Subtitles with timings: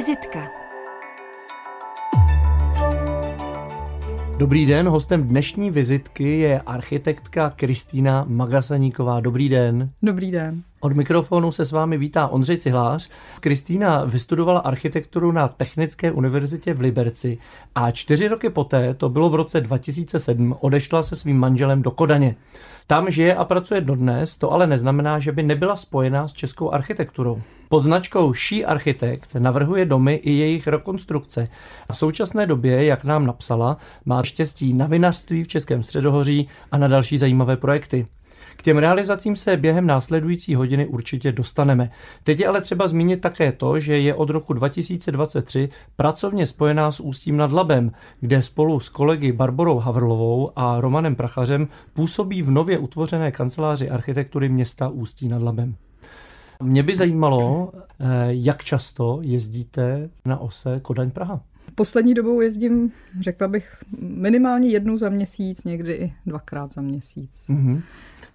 [0.00, 0.50] Vizitka.
[4.36, 9.20] Dobrý den, hostem dnešní vizitky je architektka Kristýna Magasaníková.
[9.20, 9.90] Dobrý den.
[10.02, 10.62] Dobrý den.
[10.80, 13.10] Od mikrofonu se s vámi vítá Ondřej Cihlář.
[13.40, 17.38] Kristýna vystudovala architekturu na Technické univerzitě v Liberci
[17.74, 22.36] a čtyři roky poté, to bylo v roce 2007, odešla se svým manželem do Kodaně.
[22.86, 27.42] Tam žije a pracuje dodnes, to ale neznamená, že by nebyla spojená s českou architekturou.
[27.72, 31.48] Pod značkou She Architect navrhuje domy i jejich rekonstrukce.
[31.92, 36.88] V současné době, jak nám napsala, má štěstí na vinařství v Českém středohoří a na
[36.88, 38.06] další zajímavé projekty.
[38.56, 41.90] K těm realizacím se během následující hodiny určitě dostaneme.
[42.24, 47.00] Teď je ale třeba zmínit také to, že je od roku 2023 pracovně spojená s
[47.00, 52.78] Ústím nad Labem, kde spolu s kolegy Barborou Havrlovou a Romanem Prachařem působí v nově
[52.78, 55.76] utvořené kanceláři architektury města Ústí nad Labem.
[56.62, 61.40] Mě by zajímalo, eh, jak často jezdíte na ose Kodaň Praha.
[61.74, 67.46] Poslední dobou jezdím, řekla bych, minimálně jednou za měsíc, někdy i dvakrát za měsíc.
[67.50, 67.80] Mm-hmm.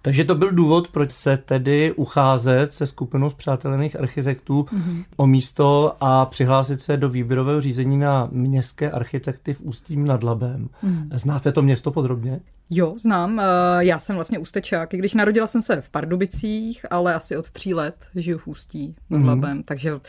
[0.02, 5.04] Takže to byl důvod, proč se tedy ucházet se skupinou zpřátelených architektů mm-hmm.
[5.16, 10.68] o místo a přihlásit se do výběrového řízení na městské architekty v Ústím nad Labem.
[10.84, 11.08] Mm-hmm.
[11.12, 12.40] Znáte to město podrobně?
[12.70, 13.40] Jo, znám.
[13.40, 13.44] Eh,
[13.78, 14.94] já jsem vlastně ústečák.
[14.94, 18.96] I když narodila jsem se v Pardubicích, ale asi od tří let žiju v Ústí
[19.10, 19.26] nad mm-hmm.
[19.26, 20.00] Labem, takže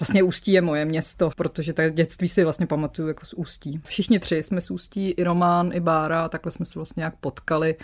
[0.00, 3.80] Vlastně Ústí je moje město, protože tak dětství si vlastně pamatuju jako z Ústí.
[3.84, 7.76] Všichni tři jsme z Ústí, i Román, i Bára, takhle jsme se vlastně nějak potkali.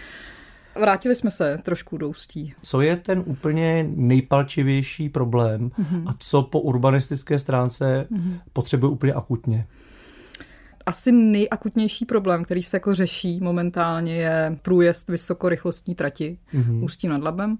[0.80, 2.54] Vrátili jsme se trošku do Ústí.
[2.62, 6.02] Co je ten úplně nejpalčivější problém mm-hmm.
[6.06, 8.40] a co po urbanistické stránce mm-hmm.
[8.52, 9.66] potřebuje úplně akutně?
[10.86, 16.84] Asi nejakutnější problém, který se jako řeší momentálně, je průjezd vysokorychlostní trati mm-hmm.
[16.84, 17.58] Ústí nad Labem.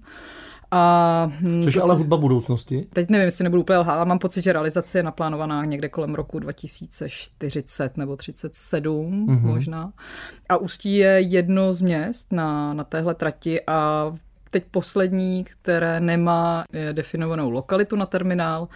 [0.71, 2.87] A, hm, Což je ale hudba budoucnosti?
[2.93, 6.15] Teď nevím, jestli nebudu úplně lhát, ale mám pocit, že realizace je naplánovaná někde kolem
[6.15, 9.41] roku 2040 nebo 37 mm-hmm.
[9.41, 9.93] možná.
[10.49, 14.11] A Ústí je jedno z měst na, na téhle trati a
[14.51, 18.67] teď poslední, které nemá definovanou lokalitu na terminál,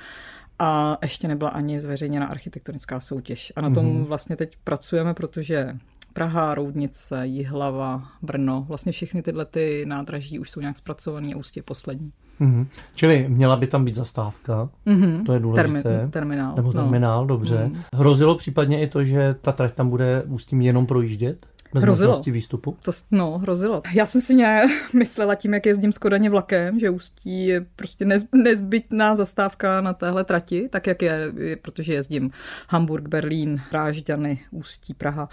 [0.60, 3.54] a ještě nebyla ani zveřejněna architektonická soutěž.
[3.56, 4.06] A na tom mm-hmm.
[4.06, 5.78] vlastně teď pracujeme, protože
[6.14, 11.64] Praha, Roudnice, Jihlava, Brno, vlastně všechny tyhle ty nádraží už jsou nějak zpracované a ústě
[11.64, 12.12] poslední.
[12.42, 12.66] Mm-hmm.
[12.96, 15.26] Čili měla by tam být zastávka, mm-hmm.
[15.26, 15.82] to je důležité.
[15.84, 16.56] Termi- terminál.
[16.56, 16.74] Nebo no.
[16.74, 17.28] terminál, no.
[17.28, 17.68] dobře.
[17.68, 17.82] Mm.
[17.94, 21.46] Hrozilo případně i to, že ta trať tam bude ústím jenom projíždět?
[21.74, 22.22] Bez hrozilo.
[22.26, 22.78] výstupu?
[22.82, 23.82] To, no, hrozilo.
[23.94, 28.06] Já jsem si nějak myslela tím, jak jezdím z Kodaně vlakem, že Ústí je prostě
[28.06, 31.32] nez, nezbytná zastávka na téhle trati, tak jak je,
[31.62, 32.32] protože jezdím
[32.68, 35.30] Hamburg, Berlín, Drážďany, Ústí, Praha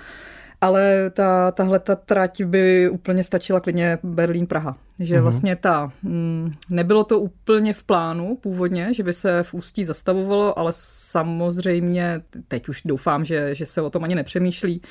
[0.60, 4.76] ale ta, tahle ta trať by úplně stačila klidně Berlín-Praha.
[5.00, 5.22] Že mm-hmm.
[5.22, 10.58] vlastně ta, mm, nebylo to úplně v plánu původně, že by se v Ústí zastavovalo,
[10.58, 14.82] ale samozřejmě teď už doufám, že, že se o tom ani nepřemýšlí.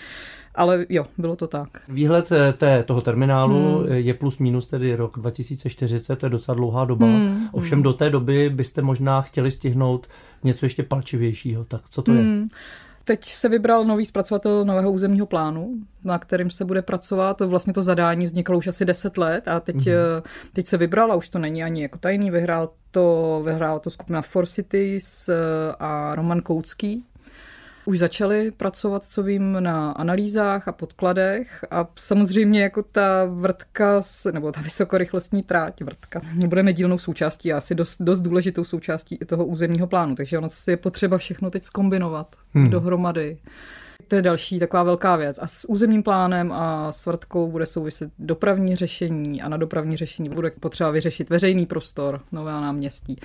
[0.56, 1.70] Ale jo, bylo to tak.
[1.88, 3.92] Výhled eh, té, toho terminálu hmm.
[3.92, 7.06] je plus minus tedy rok 2040, to je docela dlouhá doba.
[7.06, 7.50] Hmm.
[7.52, 10.08] Ovšem do té doby byste možná chtěli stihnout
[10.44, 11.66] něco ještě palčivějšího.
[11.66, 12.42] Tak co to hmm.
[12.42, 12.48] je?
[13.08, 15.74] Teď se vybral nový zpracovatel nového územního plánu,
[16.04, 17.38] na kterým se bude pracovat.
[17.38, 20.24] To vlastně to zadání vzniklo už asi 10 let a teď, mm-hmm.
[20.54, 22.32] teď se vybral a už to není ani jako tajný.
[22.32, 25.36] Vyhrál to, vyhrál to skupina Four Cities eh,
[25.80, 27.04] a Roman Koucký,
[27.86, 34.02] už začali pracovat, co vím, na analýzách a podkladech a samozřejmě jako ta vrtka,
[34.32, 39.26] nebo ta vysokorychlostní tráť, vrtka, bude nedílnou součástí a asi dost, dost důležitou součástí i
[39.26, 42.70] toho územního plánu, takže ono je potřeba všechno teď skombinovat hmm.
[42.70, 43.38] dohromady.
[44.08, 45.40] To je další taková velká věc.
[45.42, 50.30] A s územním plánem a s vrtkou bude souviset dopravní řešení a na dopravní řešení
[50.30, 53.20] bude potřeba vyřešit veřejný prostor, nové náměstí.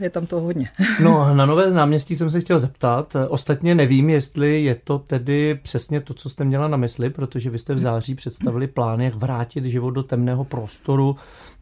[0.00, 0.68] Je tam toho hodně.
[1.02, 3.16] No, na nové náměstí jsem se chtěl zeptat.
[3.28, 7.58] Ostatně nevím, jestli je to tedy přesně to, co jste měla na mysli, protože vy
[7.58, 11.16] jste v září představili plán, jak vrátit život do temného prostoru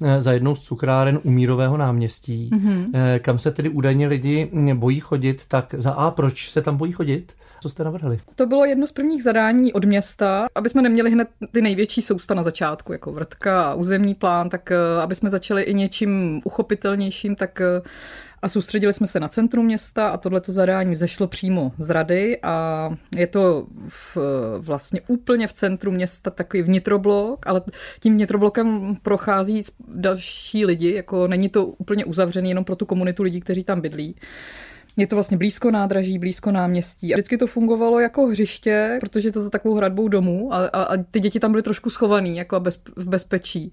[0.05, 2.51] eh, za jednou z cukráren u Mírového náměstí.
[2.53, 3.19] Mm-hmm.
[3.19, 7.35] Kam se tedy údajně lidi bojí chodit, tak za A, proč se tam bojí chodit?
[7.63, 8.19] Co jste navrhli?
[8.35, 12.35] To bylo jedno z prvních zadání od města, aby jsme neměli hned ty největší sousta
[12.35, 17.37] na začátku, jako vrtka a územní plán, tak eh, aby jsme začali i něčím uchopitelnějším,
[17.37, 17.83] tak eh,
[18.43, 22.89] a soustředili jsme se na centrum města a tohleto zadání zešlo přímo z rady a
[23.17, 24.19] je to v,
[24.59, 27.63] vlastně úplně v centru města takový vnitroblok, ale
[28.01, 33.41] tím vnitroblokem prochází další lidi, jako není to úplně uzavřený jenom pro tu komunitu lidí,
[33.41, 34.17] kteří tam bydlí.
[34.97, 37.15] Je to vlastně blízko nádraží, blízko náměstí.
[37.15, 40.97] A vždycky to fungovalo jako hřiště, protože to za takovou hradbou domů a, a, a
[41.11, 43.73] ty děti tam byly trošku schovaný, jako bez, v bezpečí.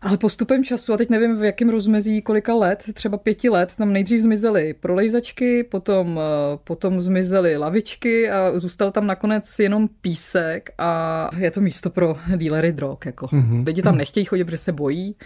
[0.00, 3.92] Ale postupem času, a teď nevím v jakém rozmezí kolika let, třeba pěti let, tam
[3.92, 11.30] nejdřív zmizely prolejzačky, potom, eh, potom zmizely lavičky a zůstal tam nakonec jenom písek a
[11.36, 12.98] je to místo pro dílery drog.
[13.06, 13.26] Jako.
[13.26, 13.66] Mm-hmm.
[13.66, 15.16] Lidi tam nechtějí chodit, protože se bojí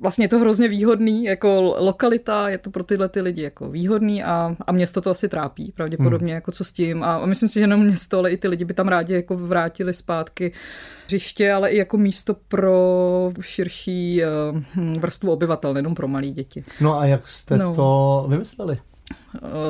[0.00, 4.24] vlastně je to hrozně výhodný, jako lokalita, je to pro tyhle ty lidi jako výhodný
[4.24, 6.34] a, a město to asi trápí pravděpodobně, hmm.
[6.34, 7.02] jako co s tím.
[7.02, 9.36] A, a myslím si, že jenom město, ale i ty lidi by tam rádi jako
[9.36, 10.52] vrátili zpátky
[11.04, 16.64] hřiště, ale i jako místo pro širší uh, vrstvu obyvatel, nejenom pro malé děti.
[16.80, 17.74] No a jak jste no.
[17.74, 18.78] to vymysleli?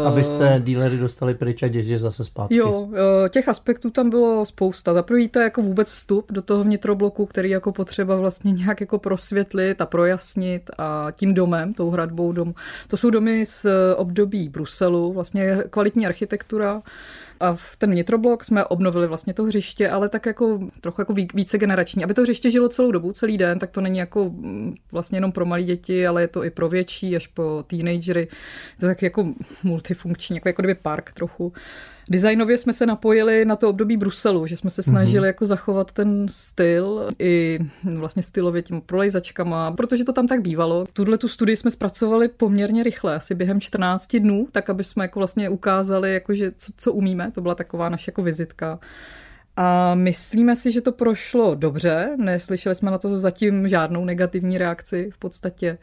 [0.05, 2.57] Abyste eh, dílery dostali pryč a děti zase zpátky.
[2.57, 4.95] Jo, eh, těch aspektů tam bylo spousta.
[4.95, 8.81] Za prvý to je jako vůbec vstup do toho vnitrobloku, který jako potřeba vlastně nějak
[8.81, 12.55] jako prosvětlit a projasnit a tím domem, tou hradbou dom.
[12.89, 13.67] To jsou domy z
[13.97, 16.83] období Bruselu, vlastně kvalitní architektura,
[17.41, 21.59] a v ten vnitroblok jsme obnovili vlastně to hřiště, ale tak jako trochu jako více
[21.59, 22.05] generační.
[22.05, 25.33] Aby to hřiště žilo celou dobu, celý den, tak to není jako mm, vlastně jenom
[25.33, 28.29] pro malé děti, ale je to i pro větší, až po teenagery.
[28.81, 31.53] To tak jako multifunkční, jako, jako kdyby park trochu.
[32.11, 35.27] Designově jsme se napojili na to období Bruselu, že jsme se snažili mm-hmm.
[35.27, 40.85] jako zachovat ten styl i vlastně stylově tím prolejzačkama, protože to tam tak bývalo.
[40.93, 45.21] Tuhle tu studii jsme zpracovali poměrně rychle, asi během 14 dnů, tak aby jsme jako
[45.21, 47.31] vlastně ukázali, jako že co, co umíme.
[47.35, 48.79] To byla taková naše jako vizitka.
[49.57, 55.11] A myslíme si, že to prošlo dobře, neslyšeli jsme na to zatím žádnou negativní reakci
[55.15, 55.79] v podstatě.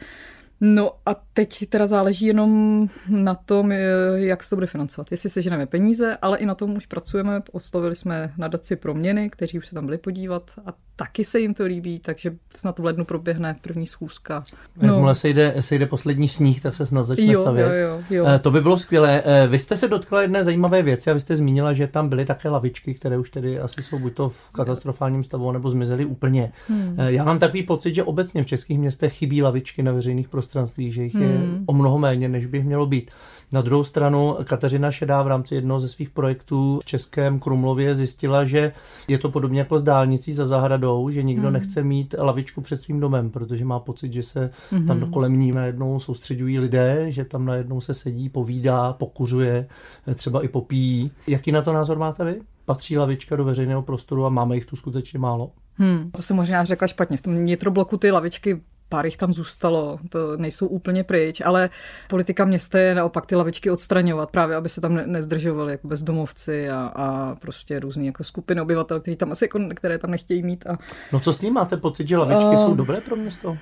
[0.66, 3.72] No a teď teda záleží jenom na tom,
[4.16, 5.12] jak se to bude financovat.
[5.12, 7.42] Jestli seženeme peníze, ale i na tom už pracujeme.
[7.52, 11.66] Oslovili jsme nadaci Proměny, kteří už se tam byli podívat a taky se jim to
[11.66, 14.44] líbí, takže snad v lednu proběhne první schůzka.
[14.82, 14.94] No.
[14.94, 17.66] Jakmile se jde, se jde poslední sníh, tak se snad začne jo, stavět.
[17.66, 18.26] Jo, jo, jo.
[18.28, 19.24] Eh, to by bylo skvělé.
[19.26, 22.26] Eh, vy jste se dotkla jedné zajímavé věci a vy jste zmínila, že tam byly
[22.26, 26.52] také lavičky, které už tedy asi jsou buď to v katastrofálním stavu, nebo zmizely úplně.
[26.68, 26.96] Hmm.
[26.98, 30.94] Eh, já mám takový pocit, že obecně v českých městech chybí lavičky na veřejných prostranstvích,
[30.94, 31.64] že jich je hmm.
[31.66, 33.12] o mnoho méně, než by mělo být.
[33.52, 38.46] Na druhou stranu Kateřina Šedá v rámci jednoho ze svých projektů v Českém Krumlově zjistila,
[38.46, 38.72] že
[39.08, 41.54] je to podobně jako s dálnicí za zahradou, že nikdo hmm.
[41.54, 44.88] nechce mít lavičku před svým domem, protože má pocit, že se hmm.
[44.88, 49.68] tam kolem ní najednou soustředují lidé, že tam najednou se sedí, povídá, pokuřuje,
[50.16, 51.12] třeba i popíjí.
[51.28, 52.42] Jaký na to názor máte vy?
[52.66, 55.52] Patří lavička do veřejného prostoru a máme jich tu skutečně málo?
[55.76, 57.18] Hmm, to jsem možná řekla špatně.
[57.18, 58.62] V tom nitrobloku ty lavičky
[58.94, 61.70] pár jich tam zůstalo, to nejsou úplně pryč, ale
[62.10, 66.70] politika města je naopak ty lavičky odstraňovat, právě aby se tam ne- nezdržovali jako bezdomovci
[66.70, 70.68] a, a prostě různé jako skupiny obyvatel, který tam asi jako, které tam nechtějí mít.
[70.68, 70.78] A...
[71.12, 72.56] No co s tím máte pocit, že lavičky uh...
[72.56, 73.58] jsou dobré pro město?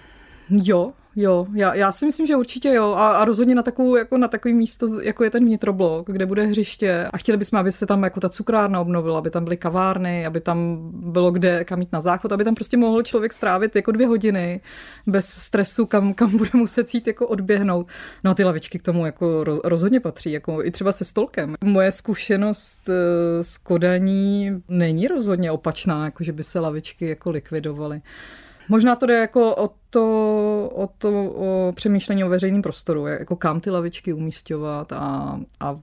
[0.52, 4.18] Jo, jo, já, já si myslím, že určitě jo a, a rozhodně na, takovou, jako
[4.18, 7.86] na takový místo, jako je ten vnitroblok, kde bude hřiště a chtěli bychom, aby se
[7.86, 11.92] tam jako ta cukrárna obnovila, aby tam byly kavárny, aby tam bylo kde kam jít
[11.92, 14.62] na záchod, aby tam prostě mohl člověk strávit jako dvě hodiny
[15.08, 17.88] bez stresu, kam, kam bude muset jít jako odběhnout.
[18.24, 21.56] No a ty lavičky k tomu jako rozhodně patří, jako i třeba se stolkem.
[21.64, 28.02] Moje zkušenost eh, s kodaní není rozhodně opačná, jako že by se lavičky jako likvidovaly.
[28.70, 33.60] Možná to jde jako o to, o to o přemýšlení o veřejném prostoru, jako kam
[33.60, 35.80] ty lavičky umístěvat a, a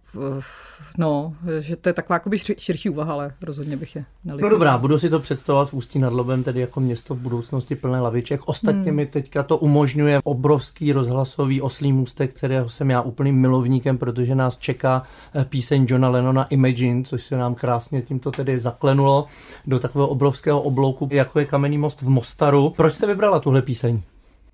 [0.99, 4.51] no, že to je taková jakoby širší úvaha, ale rozhodně bych je nelikoval.
[4.51, 7.75] No dobrá, budu si to představovat v Ústí nad Lobem, tedy jako město v budoucnosti
[7.77, 8.41] plné laviček.
[8.47, 8.95] Ostatně hmm.
[8.95, 14.59] mi teďka to umožňuje obrovský rozhlasový oslý můstek, kterého jsem já úplným milovníkem, protože nás
[14.59, 15.03] čeká
[15.35, 19.27] eh, píseň Johna Lennona Imagine, což se nám krásně tímto tedy zaklenulo
[19.67, 22.73] do takového obrovského oblouku, jako je kamenný most v Mostaru.
[22.77, 23.98] Proč jste vybrala tuhle píseň?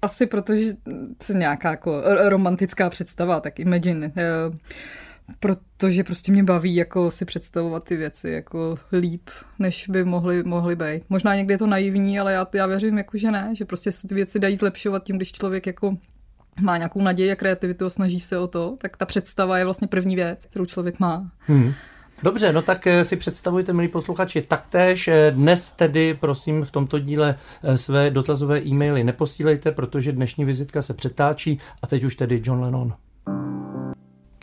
[0.04, 0.72] Asi protože
[1.22, 4.12] se nějaká jako romantická představa, tak Imagine.
[4.16, 4.58] Eh,
[5.40, 10.76] protože prostě mě baví jako si představovat ty věci jako líp, než by mohly, mohly
[10.76, 11.02] být.
[11.08, 14.08] Možná někdy je to naivní, ale já, já věřím, jako, že ne, že prostě se
[14.08, 15.96] ty věci dají zlepšovat tím, když člověk jako
[16.60, 19.88] má nějakou naději a kreativitu a snaží se o to, tak ta představa je vlastně
[19.88, 21.30] první věc, kterou člověk má.
[21.38, 21.72] Hmm.
[22.22, 26.98] Dobře, no tak eh, si představujte, milí posluchači, taktéž eh, dnes tedy, prosím, v tomto
[26.98, 32.42] díle eh, své dotazové e-maily neposílejte, protože dnešní vizitka se přetáčí a teď už tedy
[32.44, 32.94] John Lennon.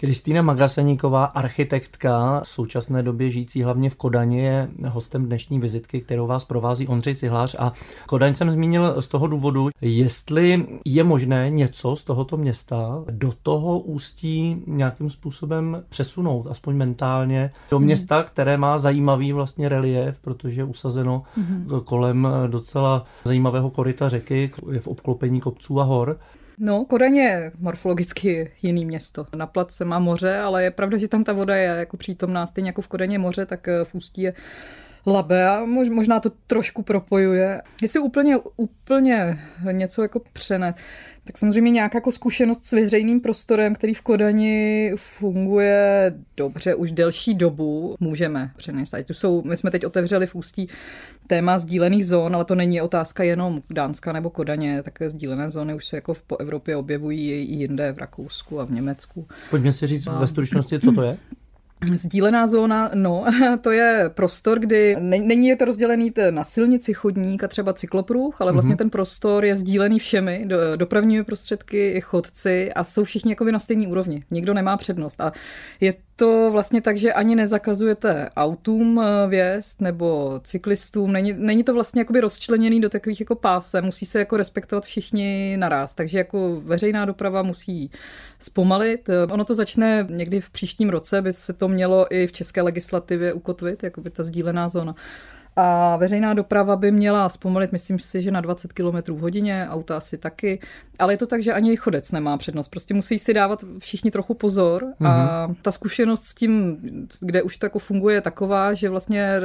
[0.02, 6.28] Kristýna Magaseníková, architektka, v současné době žijící hlavně v Kodani, je hostem dnešní vizitky, kterou
[6.28, 7.56] vás provází Ondřej Cihlář.
[7.60, 7.74] A
[8.06, 13.80] Kodaň jsem zmínil z toho důvodu, jestli je možné něco z tohoto města do toho
[13.80, 17.86] ústí nějakým způsobem přesunout, aspoň mentálně, do mhm.
[17.86, 21.84] města, které má zajímavý vlastně relief, protože je usazeno mm-hmm.
[21.84, 26.18] kolem docela zajímavého koryta řeky, je v obklopení kopců a hor.
[26.64, 29.26] No, Kodaň je morfologicky jiný město.
[29.36, 32.70] Na place má moře, ale je pravda, že tam ta voda je jako přítomná, stejně
[32.70, 34.34] jako v Kodaně moře, tak eh, v Ústí je
[35.08, 37.62] Labe a možná to trošku propojuje.
[37.82, 39.40] Jestli úplně, úplně
[39.72, 40.76] něco jako přenet,
[41.24, 47.34] tak samozřejmě nějaká jako zkušenost s veřejným prostorem, který v Kodani funguje dobře už delší
[47.34, 48.94] dobu, můžeme přenést.
[48.94, 50.68] Ať jsou, my jsme teď otevřeli v Ústí
[51.28, 55.86] téma sdílených zón, ale to není otázka jenom Dánska nebo Kodaně, také sdílené zóny už
[55.86, 59.28] se jako po Evropě objevují i jinde, v Rakousku a v Německu.
[59.50, 60.20] Pojďme si říct a...
[60.20, 61.18] ve stručnosti, co to je?
[61.94, 63.26] Sdílená zóna, no,
[63.62, 68.74] to je prostor, kdy není to rozdělený na silnici, chodník a třeba cyklopruh, ale vlastně
[68.74, 68.78] mm-hmm.
[68.78, 73.88] ten prostor je sdílený všemi, do, dopravními prostředky, chodci a jsou všichni jako na stejné
[73.88, 74.24] úrovni.
[74.32, 75.22] Nikdo nemá přednost.
[75.22, 75.32] A
[75.80, 81.12] je to vlastně tak, že ani nezakazujete autům eh, vjezd nebo cyklistům.
[81.12, 83.86] Není, není to vlastně jakoby rozčleněný do takových jako pásem.
[83.86, 85.96] Musí se jako respektovat všichni naraz.
[85.96, 87.92] Takže jako veřejná doprava musí
[88.40, 89.10] zpomalit.
[89.10, 92.62] Eh, ono to začne někdy v příštím roce, by se to mělo i v české
[92.62, 94.96] legislativě ukotvit, jako by ta sdílená zóna.
[95.64, 99.98] A veřejná doprava by měla zpomalit, myslím si, že na 20 km v hodině, auta
[99.98, 100.60] asi taky.
[101.00, 102.68] Ale je to tak, že ani chodec nemá přednost.
[102.68, 104.84] Prostě musí si dávat všichni trochu pozor.
[104.84, 105.08] Mm-hmm.
[105.08, 105.56] A mhm.
[105.62, 106.78] ta zkušenost s tím,
[107.22, 109.42] kde už to jako funguje, je taková, že vlastně eh,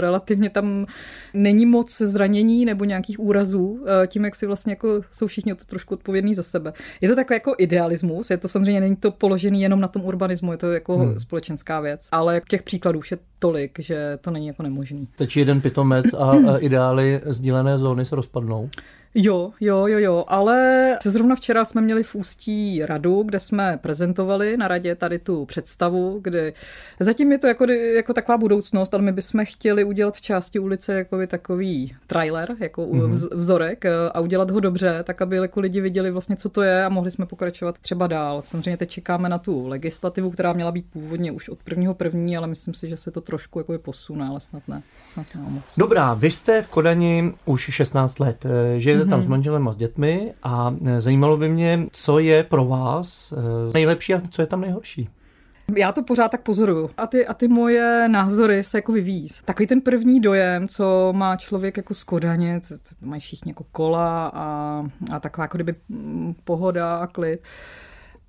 [0.00, 0.86] relativně tam
[1.34, 5.64] není moc zranění nebo nějakých úrazů, eh, tím, jak si vlastně jako jsou všichni to
[5.64, 6.72] trošku odpovědní za sebe.
[7.00, 10.52] Je to takový jako idealismus, je to samozřejmě není to položený jenom na tom urbanismu,
[10.52, 11.20] je to jako hmm.
[11.20, 12.08] společenská věc.
[12.12, 15.08] Ale těch příkladů už je tolik, že to není jako nemožný.
[15.16, 18.70] Teď jeden pitomec a ideály sdílené zóny se rozpadnou.
[19.14, 24.56] Jo, jo, jo, jo, ale zrovna včera jsme měli v Ústí radu, kde jsme prezentovali
[24.56, 26.54] na radě tady tu představu, kdy
[27.00, 30.94] zatím je to jako, jako taková budoucnost, ale my bychom chtěli udělat v části ulice
[30.94, 33.28] jako takový trailer, jako mm-hmm.
[33.36, 36.84] vzorek eh, a udělat ho dobře, tak aby jako lidi viděli vlastně, co to je
[36.84, 38.42] a mohli jsme pokračovat třeba dál.
[38.42, 42.46] Samozřejmě teď čekáme na tu legislativu, která měla být původně už od prvního první, ale
[42.46, 44.82] myslím si, že se to trošku jako posune, ale snad ne.
[45.06, 49.10] Snad ne Dobrá, vy jste v Kodani už 16 let, eh, že mm-hmm.
[49.10, 53.32] tam s manželem a s dětmi a e, zajímalo by mě, co je pro vás
[53.32, 55.08] e, nejlepší a co je tam nejhorší.
[55.76, 56.90] Já to pořád tak pozoruju.
[56.96, 59.28] A ty, a ty moje názory se jako vyvíjí.
[59.44, 63.64] Takový ten první dojem, co má člověk jako z Kodaně, to, to mají všichni jako
[63.72, 67.40] kola a, a taková jako kdyby mm, pohoda a klid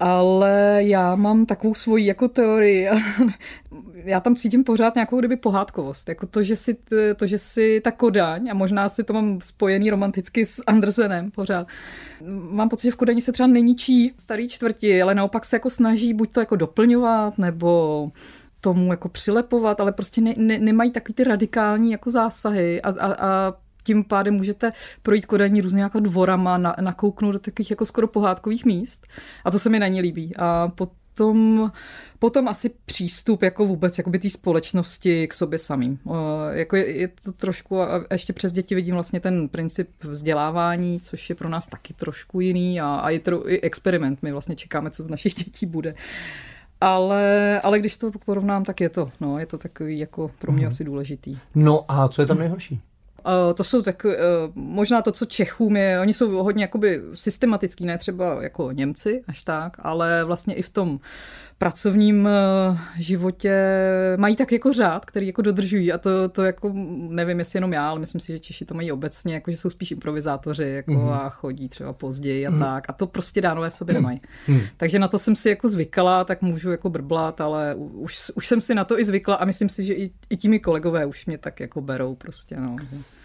[0.01, 2.89] ale já mám takovou svoji jako teorii.
[3.93, 6.09] já tam cítím pořád nějakou kdyby pohádkovost.
[6.09, 6.77] Jako to, že si,
[7.15, 11.67] to, že si ta Kodaň, a možná si to mám spojený romanticky s Andersenem pořád,
[12.51, 16.13] mám pocit, že v Kodani se třeba neníčí starý čtvrti, ale naopak se jako snaží
[16.13, 18.11] buď to jako doplňovat, nebo
[18.61, 23.13] tomu jako přilepovat, ale prostě ne, ne, nemají takový ty radikální jako zásahy a, a,
[23.13, 24.71] a tím pádem můžete
[25.01, 29.07] projít Kodaní různě jako dvorama, na, nakouknout do takových jako skoro pohádkových míst.
[29.45, 30.35] A to se mi na ní líbí.
[30.35, 31.71] A potom,
[32.19, 35.99] potom asi přístup jako vůbec jako by té společnosti k sobě samým.
[36.51, 41.29] Jako je, je to trošku, a ještě přes děti vidím vlastně ten princip vzdělávání, což
[41.29, 44.23] je pro nás taky trošku jiný a, a je to i experiment.
[44.23, 45.95] My vlastně čekáme, co z našich dětí bude.
[46.83, 50.65] Ale, ale když to porovnám, tak je to, no, je to takový jako pro mě
[50.65, 50.67] mm.
[50.69, 51.37] asi důležitý.
[51.55, 52.79] No a co je tam nejhorší?
[53.25, 54.11] Uh, to jsou tak, uh,
[54.55, 59.43] možná to, co Čechům je, oni jsou hodně jakoby systematický, ne třeba jako Němci až
[59.43, 60.99] tak, ale vlastně i v tom
[61.61, 63.55] pracovním eh, životě
[64.17, 66.71] mají tak jako řád, který jako dodržují a to, to jako
[67.09, 69.69] nevím, jestli jenom já, ale myslím si, že Češi to mají obecně, jako že jsou
[69.69, 71.11] spíš improvizátoři jako mm-hmm.
[71.11, 72.59] a chodí třeba později a mm-hmm.
[72.59, 74.21] tak a to prostě dánové v sobě nemají.
[74.47, 74.67] Mm-hmm.
[74.77, 78.61] Takže na to jsem si jako zvykala, tak můžu jako brblat, ale už, už jsem
[78.61, 81.37] si na to i zvykla a myslím si, že i, i tími kolegové už mě
[81.37, 82.75] tak jako berou prostě, no.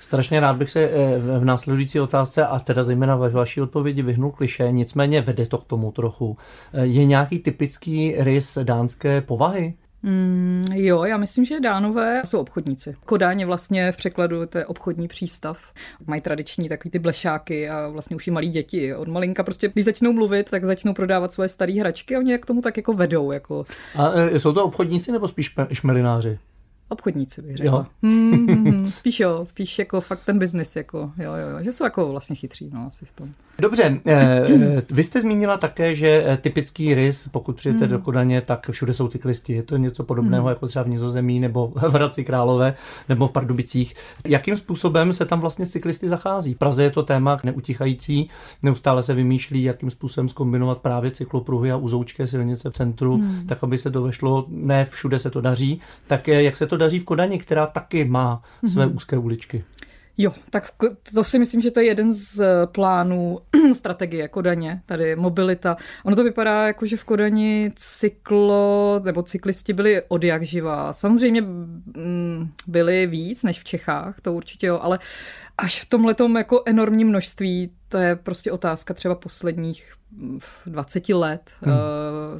[0.06, 4.30] Strašně rád bych se eh, v následující otázce a teda zejména ve vaší odpovědi vyhnul
[4.30, 6.36] kliše, nicméně vede to k tomu trochu.
[6.72, 9.75] Eh, je nějaký typický rys dánské povahy?
[10.02, 12.96] Mm, jo, já myslím, že Dánové jsou obchodníci.
[13.04, 15.72] Kodáň je vlastně v překladu to je obchodní přístav.
[16.06, 18.94] Mají tradiční takový ty blešáky a vlastně už i malí děti.
[18.94, 22.46] Od malinka prostě, když začnou mluvit, tak začnou prodávat svoje staré hračky a oni k
[22.46, 23.32] tomu tak jako vedou.
[23.32, 23.64] Jako...
[23.96, 26.38] A e, jsou to obchodníci nebo spíš šmelináři?
[26.88, 27.86] Obchodníci bych řekla.
[28.02, 31.72] Hmm, hmm, hmm, spíš jo, spíš jako fakt ten biznis, jako, jo, jo, jo, že
[31.72, 33.28] jsou jako vlastně chytří, no, asi v tom.
[33.58, 37.92] Dobře, eh, eh, vy jste zmínila také, že eh, typický rys, pokud přijete hmm.
[37.92, 39.52] do Kodaně, tak všude jsou cyklisti.
[39.52, 40.48] Je to něco podobného hmm.
[40.48, 42.74] jako třeba v Nizozemí nebo v Hradci Králové
[43.08, 43.94] nebo v Pardubicích.
[44.26, 46.54] Jakým způsobem se tam vlastně cyklisty zachází?
[46.54, 48.30] V Praze je to téma neutichající,
[48.62, 53.46] neustále se vymýšlí, jakým způsobem skombinovat právě cyklopruhy a uzoučké silnice v centru, hmm.
[53.46, 54.46] tak aby se to vešlo.
[54.48, 55.80] Ne všude se to daří.
[56.06, 58.97] Tak jak se to daří v Kodani, která taky má své hmm.
[58.97, 59.64] úzké uličky?
[60.18, 60.71] Jo, tak
[61.14, 63.38] to si myslím, že to je jeden z eh, plánů
[63.75, 65.76] strategie Kodaně, tady mobilita.
[66.04, 70.92] Ono to vypadá jako, že v Kodani cyklo, nebo cyklisti byli od jak živá.
[70.92, 74.99] Samozřejmě mm, byli víc než v Čechách, to určitě jo, ale
[75.59, 79.92] až v tomhletom jako enormní množství, to je prostě otázka třeba posledních
[80.66, 81.50] 20 let.
[81.61, 81.75] Hmm.
[81.75, 81.80] Uh,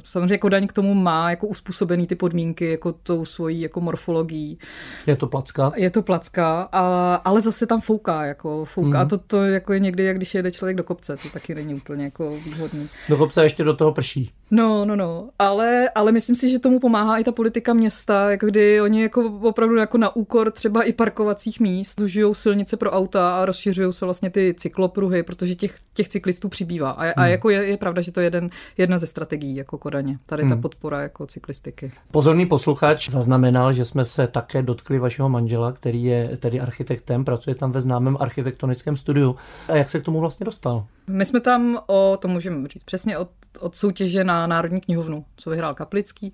[0.03, 4.59] samozřejmě Kodaň k tomu má jako uspůsobený ty podmínky, jako tou svojí jako morfologií.
[5.07, 5.71] Je to placka?
[5.75, 8.87] Je to placka, a, ale zase tam fouká, jako fouká.
[8.87, 8.97] Hmm.
[8.97, 11.75] A to, to jako je někdy, jak když jede člověk do kopce, to taky není
[11.75, 12.89] úplně jako výhodný.
[13.09, 14.31] Do kopce ještě do toho prší.
[14.51, 18.45] No, no, no, ale, ale myslím si, že tomu pomáhá i ta politika města, jako
[18.45, 23.37] kdy oni jako opravdu jako na úkor třeba i parkovacích míst zužijou silnice pro auta
[23.37, 26.91] a rozšiřují se vlastně ty cyklopruhy, protože těch, těch cyklistů přibývá.
[26.91, 27.13] A, hmm.
[27.15, 30.43] a jako je, je pravda, že to je jeden, jedna ze strategií jako Kodaně, tady
[30.43, 30.61] ta hmm.
[30.61, 31.91] podpora jako cyklistiky.
[32.11, 37.55] Pozorný posluchač zaznamenal, že jsme se také dotkli vašeho manžela, který je tedy architektem, pracuje
[37.55, 39.35] tam ve známém architektonickém studiu.
[39.69, 40.85] A jak se k tomu vlastně dostal?
[41.07, 45.49] My jsme tam o, to můžeme říct přesně, od, od soutěže na Národní knihovnu, co
[45.49, 46.33] vyhrál Kaplický.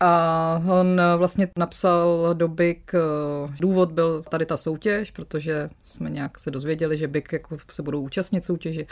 [0.00, 2.92] A on vlastně napsal do BIK,
[3.60, 8.00] důvod byl tady ta soutěž, protože jsme nějak se dozvěděli, že BIK jako se budou
[8.00, 8.86] účastnit soutěži.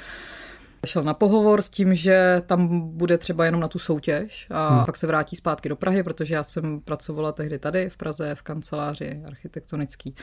[0.86, 4.84] Šel na pohovor s tím, že tam bude třeba jenom na tu soutěž a hmm.
[4.84, 8.42] pak se vrátí zpátky do Prahy, protože já jsem pracovala tehdy tady v Praze v
[8.42, 10.14] kanceláři architektonický.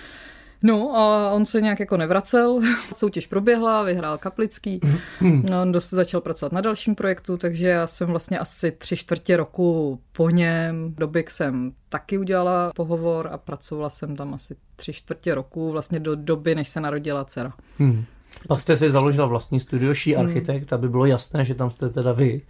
[0.64, 2.62] No a on se nějak jako nevracel,
[2.94, 4.80] soutěž proběhla, vyhrál Kaplický,
[5.22, 9.38] no, on dost začal pracovat na dalším projektu, takže já jsem vlastně asi tři čtvrtě
[9.38, 15.36] roku po něm, doby jsem taky udělala pohovor a pracovala jsem tam asi tři čtvrtě
[15.36, 17.54] roku, vlastně do doby, než se narodila dcera.
[17.80, 18.06] Hmm.
[18.48, 20.26] Pak jste si založila vlastní studio Ší hmm.
[20.26, 22.42] Architekt, aby bylo jasné, že tam jste teda vy,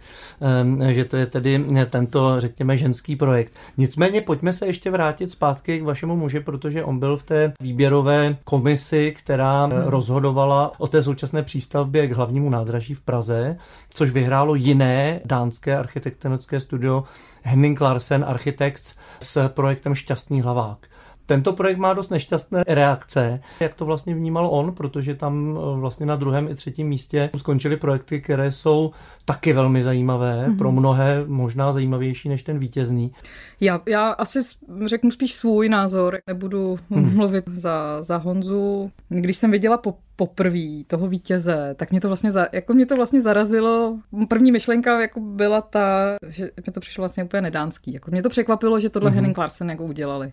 [0.90, 3.52] že to je tedy tento, řekněme, ženský projekt.
[3.76, 8.36] Nicméně pojďme se ještě vrátit zpátky k vašemu muži, protože on byl v té výběrové
[8.44, 9.82] komisi, která hmm.
[9.84, 13.56] rozhodovala o té současné přístavbě k hlavnímu nádraží v Praze,
[13.90, 17.04] což vyhrálo jiné dánské architektonické studio
[17.42, 20.78] Henning Larsen Architects s projektem Šťastný hlavák.
[21.26, 23.40] Tento projekt má dost nešťastné reakce.
[23.60, 27.76] Jak to vlastně vnímal on, protože tam eh, vlastně na druhém i třetím místě skončily
[27.76, 28.90] projekty, které jsou
[29.24, 30.58] taky velmi zajímavé, mm-hmm.
[30.58, 33.12] pro mnohé možná zajímavější než ten vítězný.
[33.60, 34.38] Já, já asi
[34.86, 37.16] řeknu spíš svůj názor, nebudu mm.
[37.16, 38.90] mluvit za, za Honzu.
[39.08, 42.96] Když jsem viděla po, poprvé toho vítěze, tak mě to vlastně, za, jako mě to
[42.96, 43.98] vlastně zarazilo.
[44.28, 47.92] První myšlenka jako byla ta, že mě to přišlo vlastně úplně nedánský.
[47.92, 49.14] Jako mě to překvapilo, že tohle mm-hmm.
[49.14, 50.32] Henning Larsen jako udělali.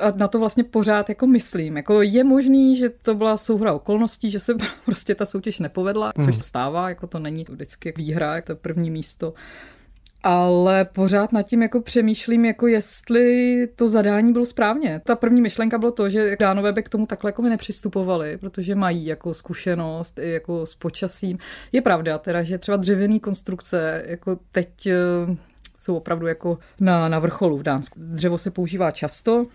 [0.00, 1.76] A na to vlastně pořád jako myslím.
[1.76, 6.24] Jako je možný, že to byla souhra okolností, že se prostě ta soutěž nepovedla, což
[6.24, 6.32] hmm.
[6.32, 9.34] se stává, jako to není vždycky výhra, jak to první místo.
[10.24, 15.00] Ale pořád nad tím jako přemýšlím, jako jestli to zadání bylo správně.
[15.04, 19.06] Ta první myšlenka bylo to, že dánové by k tomu takhle jako nepřistupovali, protože mají
[19.06, 21.38] jako zkušenost i jako s počasím.
[21.72, 25.36] Je pravda teda, že třeba dřevěný konstrukce jako teď eh,
[25.76, 28.00] jsou opravdu jako na, na vrcholu v Dánsku.
[28.02, 29.46] Dřevo se používá často,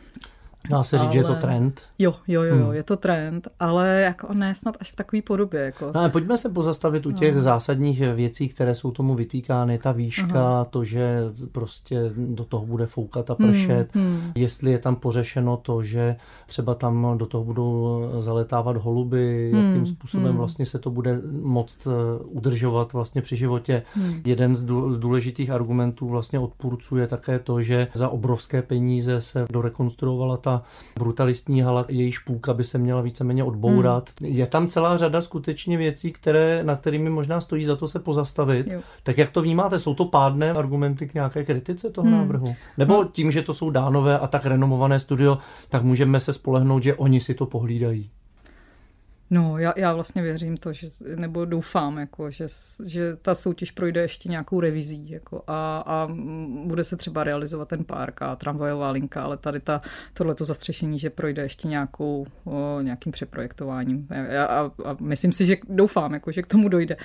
[0.69, 1.13] Dá se říct, ale...
[1.13, 1.81] že je to trend?
[1.99, 2.73] Jo, jo, jo, hmm.
[2.73, 5.61] je to trend, ale jako ne snad až v takové podobě.
[5.61, 5.85] Jako...
[5.85, 7.41] No, ale pojďme se pozastavit u těch no.
[7.41, 9.77] zásadních věcí, které jsou tomu vytýkány.
[9.77, 10.65] Ta výška, Aha.
[10.65, 14.31] to, že prostě do toho bude foukat a pršet, hmm, hmm.
[14.35, 19.85] jestli je tam pořešeno to, že třeba tam do toho budou zaletávat holuby, hmm, jakým
[19.85, 20.37] způsobem hmm.
[20.37, 23.83] vlastně se to bude moct eh, udržovat vlastně při životě.
[23.93, 24.21] Hmm.
[24.25, 24.63] Jeden z
[24.97, 30.56] důležitých argumentů vlastně odpůrců je také to, že za obrovské peníze se dorekonstruovala ta
[30.95, 34.09] brutalistní hala, jejíž půlka by se měla víceméně odbourat.
[34.21, 34.31] Hmm.
[34.31, 38.71] Je tam celá řada skutečně věcí, které, na kterými možná stojí za to se pozastavit.
[38.71, 38.79] Jo.
[39.03, 39.79] Tak jak to vnímáte?
[39.79, 42.17] Jsou to pádné argumenty k nějaké kritice toho hmm.
[42.17, 42.55] návrhu?
[42.77, 43.07] Nebo hmm.
[43.11, 45.37] tím, že to jsou dánové a tak renomované studio,
[45.69, 48.09] tak můžeme se spolehnout, že oni si to pohlídají?
[49.29, 52.47] No, já, já vlastně věřím to, že, nebo doufám, jako, že,
[52.85, 56.07] že ta soutěž projde ještě nějakou revizí jako, a, a
[56.65, 59.81] bude se třeba realizovat ten park a tramvajová linka, ale tady ta,
[60.13, 64.07] tohleto zastřešení, že projde ještě nějakou, o, nějakým přeprojektováním.
[64.29, 66.97] Já, a, a myslím si, že doufám, jako, že k tomu dojde.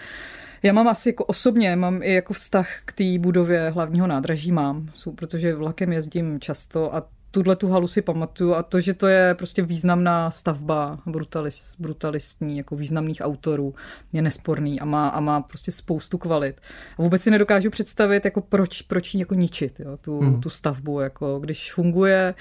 [0.62, 4.90] Já mám asi jako osobně, mám i jako vztah k té budově hlavního nádraží mám,
[5.14, 9.34] protože vlakem jezdím často a tuhle tu halu si pamatuju a to, že to je
[9.34, 13.74] prostě významná stavba brutalist, brutalistní, jako významných autorů,
[14.12, 16.60] je nesporný a má, a má prostě spoustu kvalit.
[16.98, 20.40] A vůbec si nedokážu představit, jako proč, proč ji jako ničit, jo, tu, mm.
[20.40, 22.34] tu stavbu, jako když funguje.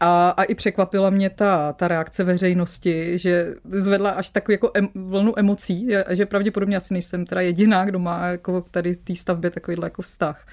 [0.00, 4.88] A, a i překvapila mě ta, ta reakce veřejnosti, že zvedla až takovou jako em,
[4.94, 9.86] vlnu emocí, že pravděpodobně asi nejsem teda jediná, kdo má jako tady té stavbě takovýhle
[9.86, 10.46] jako vztah.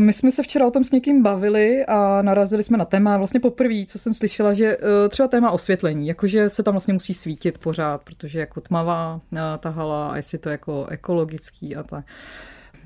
[0.00, 3.40] My jsme se včera o tom s někým bavili a narazili jsme na téma vlastně
[3.40, 7.58] poprvé, co jsem slyšela, že eh, třeba téma osvětlení, jakože se tam vlastně musí svítit
[7.58, 12.04] pořád, protože jako tmavá eh, ta hala a jestli to jako ekologický a tak.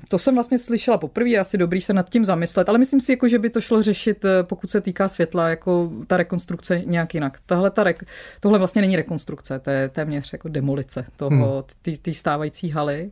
[0.09, 3.27] To jsem vlastně slyšela poprvé, asi dobrý se nad tím zamyslet, ale myslím si, jako,
[3.27, 7.37] že by to šlo řešit, eh, pokud se týká světla, jako ta rekonstrukce nějak jinak.
[7.45, 7.93] Tahle ta re-
[8.39, 11.95] tohle vlastně není rekonstrukce, to je téměř jako demolice toho, hmm.
[12.01, 13.11] ty stávající haly.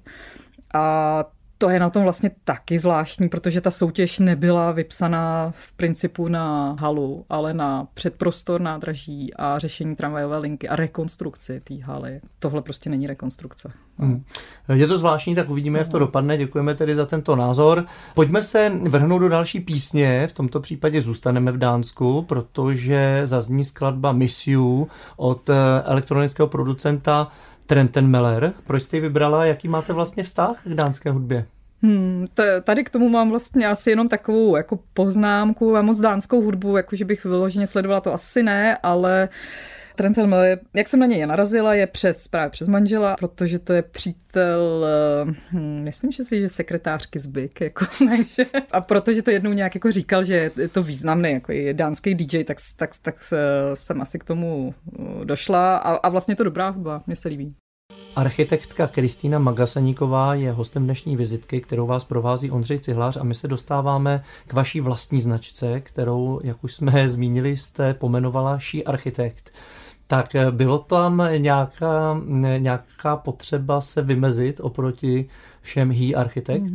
[0.73, 1.25] A
[1.61, 6.75] to je na tom vlastně taky zvláštní, protože ta soutěž nebyla vypsaná v principu na
[6.79, 12.21] halu, ale na předprostor nádraží a řešení tramvajové linky a rekonstrukci té haly.
[12.39, 13.71] Tohle prostě není rekonstrukce.
[13.97, 14.23] Hmm.
[14.73, 16.37] Je to zvláštní, tak uvidíme, jak to dopadne.
[16.37, 17.85] Děkujeme tedy za tento názor.
[18.15, 20.27] Pojďme se vrhnout do další písně.
[20.27, 25.49] V tomto případě zůstaneme v Dánsku, protože zazní skladba Miss You od
[25.83, 27.27] elektronického producenta
[27.69, 28.53] Trenten Meller.
[28.67, 29.45] Proč jste ji vybrala?
[29.45, 31.45] Jaký máte vlastně vztah k dánské hudbě?
[31.81, 36.41] Hmm, t- tady k tomu mám vlastně asi jenom takovou jako poznámku a moc dánskou
[36.41, 39.29] hudbu, jakože bych vyloženě sledovala, to asi ne, ale
[39.99, 43.81] Trenten Meller, jak jsem na něj narazila, je přes, právě přes manžela, protože to je
[43.81, 44.85] přítel,
[45.51, 49.75] hm, myslím, že si, že sekretářky z BIK, jako, takže, a protože to jednou nějak
[49.75, 53.15] jako říkal, že je to významný, jako je dánský DJ, tak, tak, tak
[53.73, 57.55] jsem asi k tomu uh, došla a, a vlastně to dobrá hudba, mně se líbí.
[58.15, 63.47] Architektka Kristýna Magasaníková je hostem dnešní vizitky, kterou vás provází Ondřej Cihlář a my se
[63.47, 69.51] dostáváme k vaší vlastní značce, kterou, jak už jsme zmínili, jste pomenovala She Architect.
[70.09, 72.21] Tak eh, bylo tam nějaká,
[72.57, 75.29] nějaká potřeba se vymezit oproti
[75.61, 76.73] všem He Architect?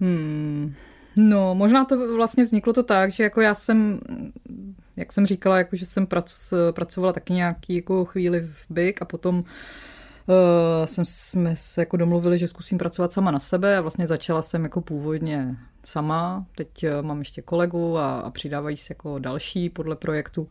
[0.00, 0.74] Hmm.
[1.16, 4.00] No, možná to vlastně vzniklo to tak, že jako já jsem,
[4.96, 6.06] jak jsem říkala, jako že jsem
[6.72, 9.44] pracovala taky nějaký jako chvíli v BIG a potom uh,
[10.84, 14.62] jsem, jsme se jako domluvili, že zkusím pracovat sama na sebe a vlastně začala jsem
[14.62, 16.46] jako původně sama.
[16.54, 20.48] Teď mám ještě kolegu a, a přidávají se jako další podle projektu.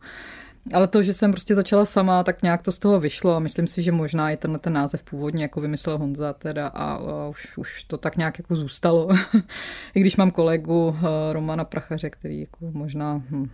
[0.72, 3.66] Ale to, že jsem prostě začala sama, tak nějak to z toho vyšlo a myslím
[3.66, 7.58] si, že možná i tenhle ten název původně jako vymyslel Honza teda a, a už,
[7.58, 9.08] už to tak nějak jako zůstalo.
[9.94, 10.96] I když mám kolegu uh,
[11.32, 13.48] Romana Prachaře, který jako možná hm,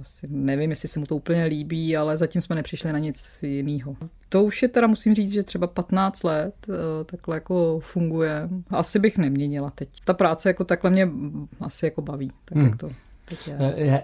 [0.00, 3.96] asi nevím, jestli se mu to úplně líbí, ale zatím jsme nepřišli na nic jiného.
[4.28, 8.48] To už je teda, musím říct, že třeba 15 let eh, takhle jako funguje.
[8.70, 9.88] Asi bych neměnila teď.
[10.04, 11.08] Ta práce jako takhle mě
[11.60, 12.32] asi jako baví.
[12.44, 12.66] Tak hmm.
[12.66, 13.09] jak to eh,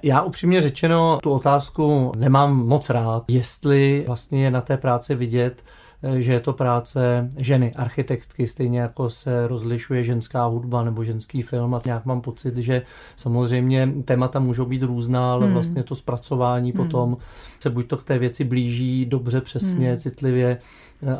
[0.03, 5.63] já upřímně řečeno tu otázku nemám moc rád, jestli vlastně je na té práci vidět,
[6.03, 11.43] Eh, že je to práce ženy, architektky, stejně jako se rozlišuje ženská hudba nebo ženský
[11.43, 12.83] film a nějak mám pocit, že
[13.17, 15.55] samozřejmě témata můžou být různá, ale hmm.
[15.55, 16.85] vlastně to zpracování hmm.
[16.85, 17.17] potom
[17.59, 19.97] se buď to k té věci blíží dobře, přesně, hmm.
[19.97, 20.59] citlivě, eh,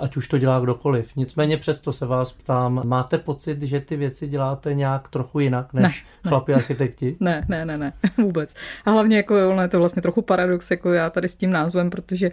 [0.01, 1.17] ať už to dělá kdokoliv.
[1.17, 6.07] Nicméně přesto se vás ptám, máte pocit, že ty věci děláte nějak trochu jinak než
[6.25, 6.57] ne, chlapi ne.
[6.57, 7.17] architekti?
[7.21, 8.55] Ne, ne, ne, ne, vůbec.
[8.85, 12.31] A hlavně jako je to vlastně trochu paradox, jako já tady s tím názvem, protože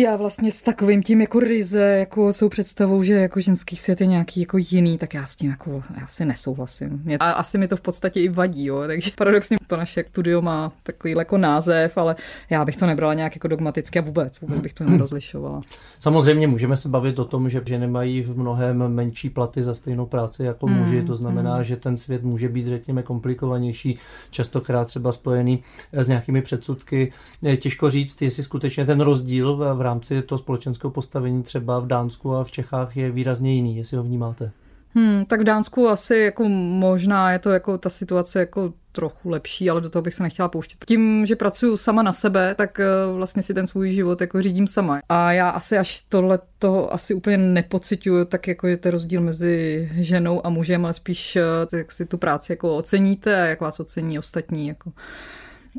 [0.00, 4.06] já vlastně s takovým tím jako ryze, jako jsou představou, že jako ženský svět je
[4.06, 7.02] nějaký jako jiný, tak já s tím jako já si nesouhlasím.
[7.04, 8.82] Mě, a asi mi to v podstatě i vadí, jo.
[8.86, 12.16] Takže paradoxně to naše studio má takový jako název, ale
[12.50, 15.62] já bych to nebrala nějak jako dogmaticky a vůbec, vůbec bych to nerozlišovala.
[15.98, 20.06] Samozřejmě můžeme se bavit o tom, že ženy mají v mnohem menší platy za stejnou
[20.06, 21.64] práci jako mm, muži, to znamená, mm.
[21.64, 23.98] že ten svět může být, řekněme, komplikovanější,
[24.30, 27.12] častokrát třeba spojený s nějakými předsudky.
[27.56, 32.44] Těžko říct, jestli skutečně ten rozdíl v rámci toho společenského postavení třeba v Dánsku a
[32.44, 34.50] v Čechách je výrazně jiný, jestli ho vnímáte.
[34.94, 39.70] Hmm, tak v Dánsku asi jako možná je to jako ta situace jako trochu lepší,
[39.70, 40.84] ale do toho bych se nechtěla pouštět.
[40.86, 44.66] Tím, že pracuji sama na sebe, tak eh, vlastně si ten svůj život jako řídím
[44.66, 45.00] sama.
[45.08, 49.88] A já asi až tohle to asi úplně nepocituju, tak jako je to rozdíl mezi
[49.94, 53.80] ženou a mužem, ale spíš eh, jak si tu práci jako oceníte a jak vás
[53.80, 54.68] ocení ostatní.
[54.68, 54.92] Jako.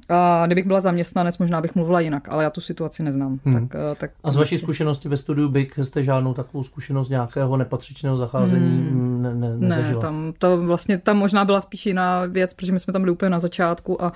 [0.10, 3.40] A kdybych byla zaměstnanec, možná bych mluvila jinak, ale já tu situaci neznám.
[3.46, 3.68] Hmm.
[3.68, 7.58] Tak, eh, tak a z vaší zkušenosti ve studiu BIG jste žádnou takovou zkušenost nějakého
[7.58, 9.22] nepatřičného zacházení hmm.
[9.22, 9.94] ne, ne, nezažila?
[9.94, 13.12] Ne, tam, to vlastně, tam možná byla spíš jiná věc, protože my jsme tam byli
[13.12, 14.14] úplně na začátku a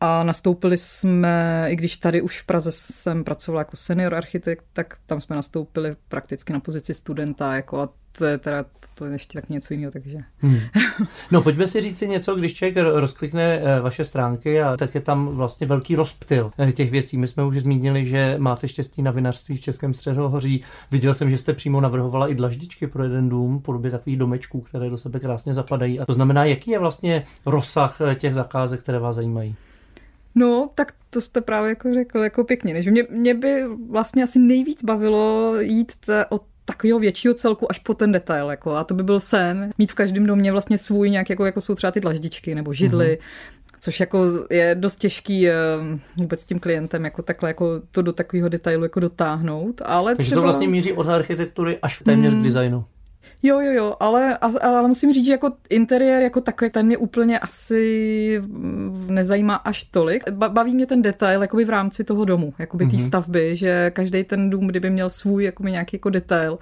[0.00, 4.96] a nastoupili jsme, i když tady už v Praze jsem pracovala jako senior architekt, tak
[5.06, 9.40] tam jsme nastoupili prakticky na pozici studenta, jako a to je teda to je ještě
[9.40, 10.18] tak něco jiného, takže.
[10.38, 10.58] Hmm.
[11.30, 15.00] No pojďme si říct si něco, když člověk rozklikne eh, vaše stránky a tak je
[15.00, 17.18] tam vlastně velký rozptyl eh, těch věcí.
[17.18, 20.64] My jsme už zmínili, že máte štěstí na vinařství v Českém středohoří.
[20.90, 24.90] Viděl jsem, že jste přímo navrhovala i dlaždičky pro jeden dům, podobě takových domečků, které
[24.90, 26.00] do sebe krásně zapadají.
[26.00, 29.56] A to znamená, jaký je vlastně rozsah eh, těch zakázek, které vás zajímají?
[30.34, 34.38] No, tak to jste právě jako řekl jako pěkně, než mě, mě by vlastně asi
[34.38, 38.50] nejvíc bavilo jít t- od takového většího celku až po ten detail.
[38.50, 38.76] Jako.
[38.76, 41.74] A to by byl sen, mít v každém domě vlastně svůj nějak, jako, jako jsou
[41.74, 45.54] třeba ty dlaždičky nebo židly, mm-hmm což jako je dost těžký eh,
[46.16, 49.82] vůbec s tím klientem jako takhle jako to do takového detailu jako dotáhnout.
[49.84, 50.38] Ale Takže třeba...
[50.38, 52.42] to vlastně míří od architektury až téměř hmm.
[52.42, 52.84] k designu.
[53.42, 57.38] Jo, jo, jo, ale, ale musím říct, že jako interiér jako takový, ten mě úplně
[57.38, 58.42] asi
[59.06, 60.30] nezajímá až tolik.
[60.30, 63.06] Baví mě ten detail jakoby v rámci toho domu, jakoby té mm-hmm.
[63.06, 66.58] stavby, že každý ten dům, kdyby měl svůj jakoby nějaký jako detail,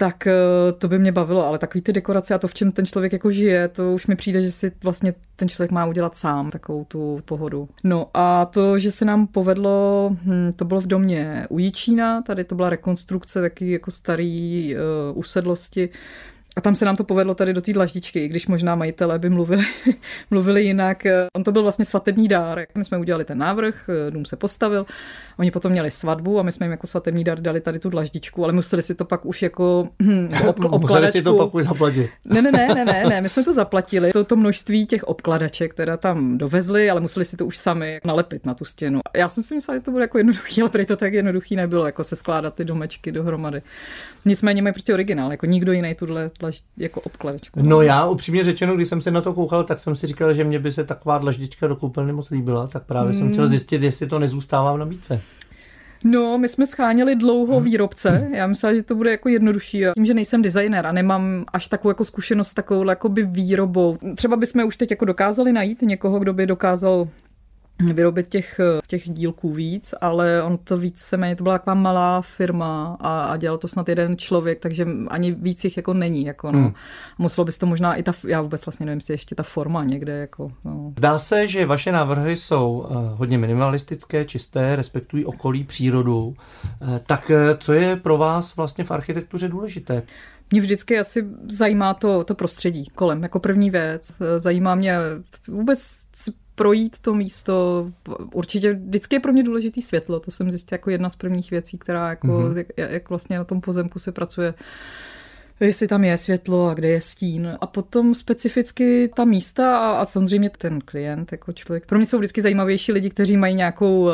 [0.00, 0.32] tak eh,
[0.78, 3.30] to by mě bavilo, ale takový ty dekorace a to, v čem ten člověk jako
[3.30, 7.20] žije, to už mi přijde, že si vlastně ten člověk má udělat sám takovou tu
[7.24, 7.68] pohodu.
[7.84, 12.44] No a to, že se nám povedlo, hm, to bylo v domě u Jičína, tady
[12.44, 15.88] to byla rekonstrukce taky jako starý uh, usedlosti,
[16.58, 19.64] a tam se nám to povedlo tady do té dlaždičky, když možná majitelé by mluvili,
[20.30, 21.02] mluvili jinak.
[21.36, 22.66] On to byl vlastně svatební dár.
[22.74, 24.86] My jsme udělali ten návrh, dům se postavil
[25.38, 28.44] Oni potom měli svatbu a my jsme jim jako svatební dar dali tady tu dlaždičku,
[28.44, 30.78] ale museli si to pak už jako hm, ob, obkladačku.
[30.78, 32.10] Museli si to pak už zaplatit.
[32.24, 34.12] Ne, ne, ne, ne, ne, ne, my jsme to zaplatili.
[34.12, 38.46] To, to množství těch obkladaček, které tam dovezli, ale museli si to už sami nalepit
[38.46, 39.00] na tu stěnu.
[39.16, 41.86] Já jsem si myslela, že to bude jako jednoduchý, ale prý to tak jednoduchý nebylo,
[41.86, 43.62] jako se skládat ty domečky dohromady.
[44.24, 46.30] Nicméně mají prostě originál, jako nikdo jiný tuhle
[46.76, 47.60] jako obkladačku.
[47.62, 50.44] No já upřímně řečeno, když jsem si na to koukal, tak jsem si říkal, že
[50.44, 53.18] mě by se taková dlaždička do koupelny moc líbila, tak právě hmm.
[53.18, 55.20] jsem chtěl zjistit, jestli to nezůstává v nabídce.
[56.04, 58.28] No, my jsme scháněli dlouho výrobce.
[58.34, 59.84] Já myslím, že to bude jako jednodušší.
[59.94, 63.96] Tím, že nejsem designer a nemám až takovou jako zkušenost s takovou jakoby výrobou.
[64.14, 67.08] Třeba bychom už teď jako dokázali najít někoho, kdo by dokázal
[67.94, 72.20] vyrobit těch, těch dílků víc, ale on to víc se méně, to byla taková malá
[72.20, 76.24] firma a, a dělal to snad jeden člověk, takže ani víc jich jako není.
[76.24, 76.58] Jako no.
[76.58, 76.74] hmm.
[77.18, 80.18] Muselo bys to možná i ta, já vůbec vlastně nevím, jestli ještě ta forma někde.
[80.18, 80.92] Jako, no.
[80.98, 86.26] Zdá se, že vaše návrhy jsou uh, hodně minimalistické, čisté, respektují okolí, přírodu.
[86.26, 86.34] Uh,
[87.06, 90.02] tak uh, co je pro vás vlastně v architektuře důležité?
[90.50, 94.12] Mě vždycky asi zajímá to, to prostředí kolem, jako první věc.
[94.36, 94.98] Zajímá mě
[95.48, 96.02] vůbec
[96.58, 97.86] projít to místo.
[98.32, 101.78] Určitě vždycky je pro mě důležitý světlo, to jsem zjistila jako jedna z prvních věcí,
[101.78, 102.56] která jako, mm-hmm.
[102.56, 104.54] jak, jak vlastně na tom pozemku se pracuje
[105.60, 107.56] jestli tam je světlo a kde je stín.
[107.60, 111.86] A potom specificky ta místa a, a samozřejmě ten klient jako člověk.
[111.86, 114.10] Pro mě jsou vždycky zajímavější lidi, kteří mají nějakou uh,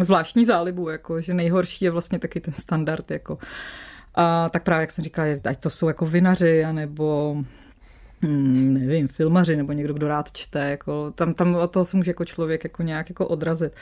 [0.00, 3.10] zvláštní zálibu, jako, že nejhorší je vlastně taky ten standard.
[3.10, 3.38] Jako.
[4.14, 7.36] A tak právě, jak jsem říkala, ať to jsou jako vinaři, anebo
[8.22, 12.10] Hmm, nevím, filmaři nebo někdo, kdo rád čte, jako, tam, tam od toho se může
[12.10, 13.72] jako člověk jako nějak jako odrazit.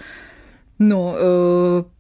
[0.79, 1.17] No, uh,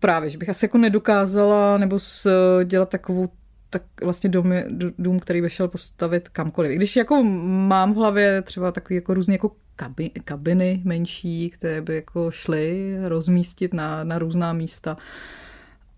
[0.01, 2.31] právě, že bych asi jako nedokázala nebo s,
[2.65, 3.29] dělat takovou
[3.71, 4.53] tak vlastně dům,
[4.99, 6.73] dům, který by šel postavit kamkoliv.
[6.73, 11.83] I když jako mám v hlavě třeba takový jako různě jako kabi, kabiny menší, které
[11.83, 14.97] by jako šly rozmístit na, na různá místa,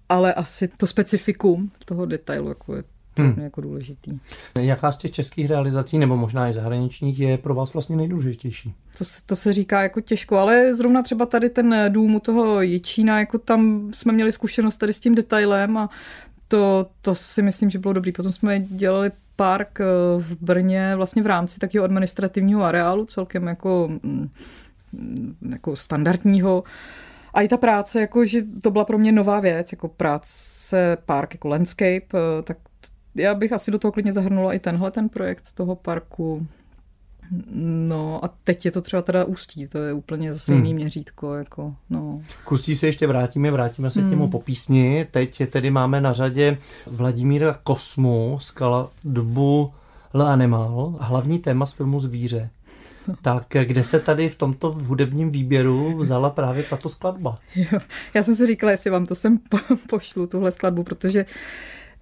[0.08, 2.82] ale asi to specifikum toho detailu jako je
[3.22, 3.42] hmm.
[3.42, 4.18] jako důležitý.
[4.60, 8.74] Jaká z těch českých realizací, nebo možná i zahraničních, je pro vás vlastně nejdůležitější?
[8.98, 12.60] To se, to se říká jako těžko, ale zrovna třeba tady ten dům u toho
[12.60, 15.90] Jičína, jako tam jsme měli zkušenost tady s tím detailem a
[16.48, 18.12] to, to si myslím, že bylo dobrý.
[18.12, 19.84] Potom jsme dělali park eh,
[20.18, 24.30] v Brně vlastně v rámci takového administrativního areálu, celkem jako, mm,
[25.50, 26.64] jako standardního.
[27.34, 31.34] A i ta práce, jako, že to byla pro mě nová věc, jako práce park,
[31.34, 32.58] jako landscape, eh, tak
[33.16, 36.46] já bych asi do toho klidně zahrnula i tenhle ten projekt toho parku.
[37.50, 40.64] No a teď je to třeba teda Ústí, to je úplně zase hmm.
[40.64, 41.34] jiný měřítko.
[41.34, 42.22] Jako, no.
[42.44, 44.08] K Ústí se ještě vrátíme, vrátíme se hmm.
[44.08, 45.06] k němu po písni.
[45.10, 49.72] Teď tedy máme na řadě Vladimíra Kosmu, skala dobu
[50.14, 52.50] Le Animal, hlavní téma z filmu Zvíře.
[53.22, 57.38] Tak kde se tady v tomto hudebním výběru vzala právě tato skladba?
[57.54, 57.78] Jo,
[58.14, 59.38] já jsem si říkala, jestli vám to sem
[59.88, 61.24] pošlu, tuhle skladbu, protože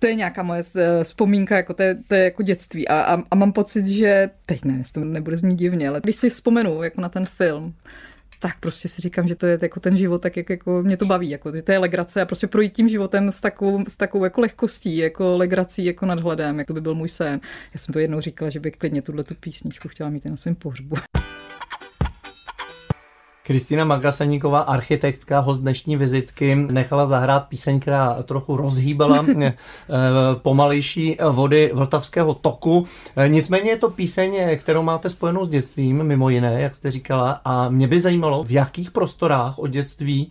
[0.04, 2.88] to je nějaká moje eh, vzpomínka, jako to, je, to je jako dětství.
[2.88, 6.30] A, a, a mám pocit, že teď ne, to nebude znít divně, ale když si
[6.30, 7.74] vzpomenu jako na ten film,
[8.40, 11.06] tak prostě si říkám, že to je jako ten život, tak jak jako mě to
[11.06, 14.24] baví, jako, že to je legrace a prostě projít tím životem s takovou, s takovou
[14.24, 17.40] jako lehkostí, jako legrací, jako nadhledem, jak to by byl můj sen.
[17.74, 20.54] Já jsem to jednou říkala, že by klidně tuhle tu písničku chtěla mít na svém
[20.54, 20.96] pohřbu.
[23.46, 29.52] Kristýna Magasaníková, architektka, host dnešní vizitky, nechala zahrát píseň, která trochu rozhýbala eh,
[30.34, 32.86] pomalejší vody Vltavského toku.
[33.16, 37.40] Eh, nicméně je to píseň, kterou máte spojenou s dětstvím, mimo jiné, jak jste říkala,
[37.44, 40.30] a mě by zajímalo, v jakých prostorách od dětství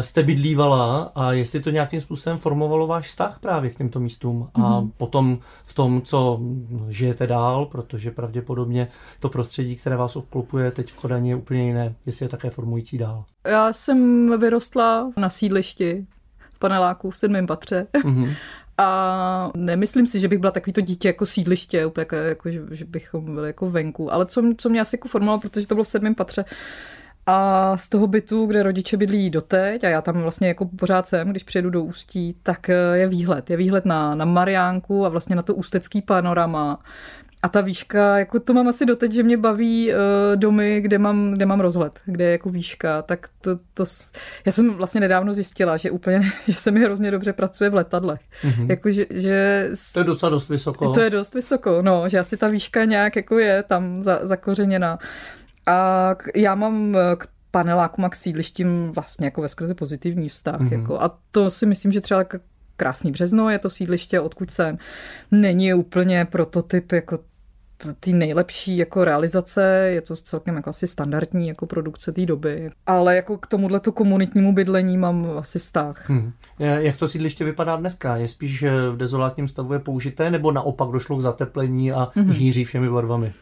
[0.00, 4.60] jste bydlívala a jestli to nějakým způsobem formovalo váš vztah právě k těmto místům a
[4.60, 4.90] mm-hmm.
[4.96, 6.40] potom v tom, co
[6.88, 8.88] žijete dál, protože pravděpodobně
[9.20, 12.98] to prostředí, které vás obklopuje teď v Kodani je úplně jiné, jestli je také formující
[12.98, 13.24] dál.
[13.46, 16.06] Já jsem vyrostla na sídlišti
[16.52, 17.86] v paneláku v sedmém patře.
[17.94, 18.34] Mm-hmm.
[18.78, 22.62] A nemyslím si, že bych byla takový to dítě jako sídliště, úplně jako, jako že,
[22.70, 24.12] že bychom byli jako venku.
[24.12, 26.44] Ale co, co mě asi jako formovalo, protože to bylo v sedmém patře,
[27.26, 31.30] a z toho bytu, kde rodiče bydlí doteď, a já tam vlastně jako pořád jsem,
[31.30, 33.50] když přijedu do Ústí, tak je výhled.
[33.50, 36.78] Je výhled na, na Mariánku a vlastně na to ústecký panorama.
[37.44, 39.96] A ta výška, jako to mám asi doteď, že mě baví uh,
[40.36, 43.84] domy, kde mám, kde mám rozhled, kde je jako výška, tak to, to,
[44.46, 48.20] já jsem vlastně nedávno zjistila, že úplně, že se mi hrozně dobře pracuje v letadlech.
[48.44, 48.70] Mm-hmm.
[48.70, 50.92] Jako, že, že, to je docela dost vysoko.
[50.92, 54.98] To je dost vysoko, no, že asi ta výška nějak jako je tam za, zakořeněná.
[55.66, 60.60] A já mám eh, k panelákům a k sídlištím vlastně jako ve skrze pozitivní vztah.
[60.60, 60.80] Mm-hmm.
[60.80, 62.24] Jako, a to si myslím, že třeba
[62.76, 64.78] krásný březno je to sídliště, odkud jsem.
[65.30, 67.18] Není úplně prototyp jako
[68.00, 69.62] ty nejlepší jako realizace,
[69.94, 72.70] je to celkem jako asi standardní jako produkce té doby.
[72.86, 76.10] Ale jako k tomuhle komunitnímu bydlení mám asi vztah.
[76.10, 76.32] Hmm.
[76.58, 78.16] Jak to sídliště vypadá dneska?
[78.16, 82.30] Je spíš v dezolátním stavu je použité, nebo naopak došlo k zateplení a hmm.
[82.30, 83.32] hýří všemi barvami?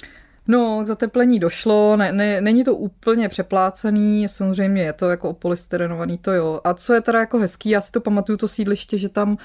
[0.49, 6.19] No, k zateplení došlo, ne, ne, není to úplně přeplácený, samozřejmě je to jako opolystyrenovaný,
[6.19, 6.61] to jo.
[6.65, 9.39] A co je teda jako hezký, já si to pamatuju, to sídliště, že tam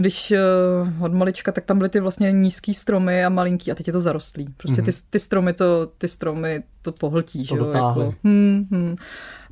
[0.00, 3.86] když uh, od malička, tak tam byly ty vlastně nízký stromy a malinký a teď
[3.86, 4.48] je to zarostlý.
[4.56, 5.00] Prostě ty, mhm.
[5.10, 7.70] ty stromy to, ty stromy to pohltí, to že jo?
[7.74, 8.96] Jako, hmm, hmm.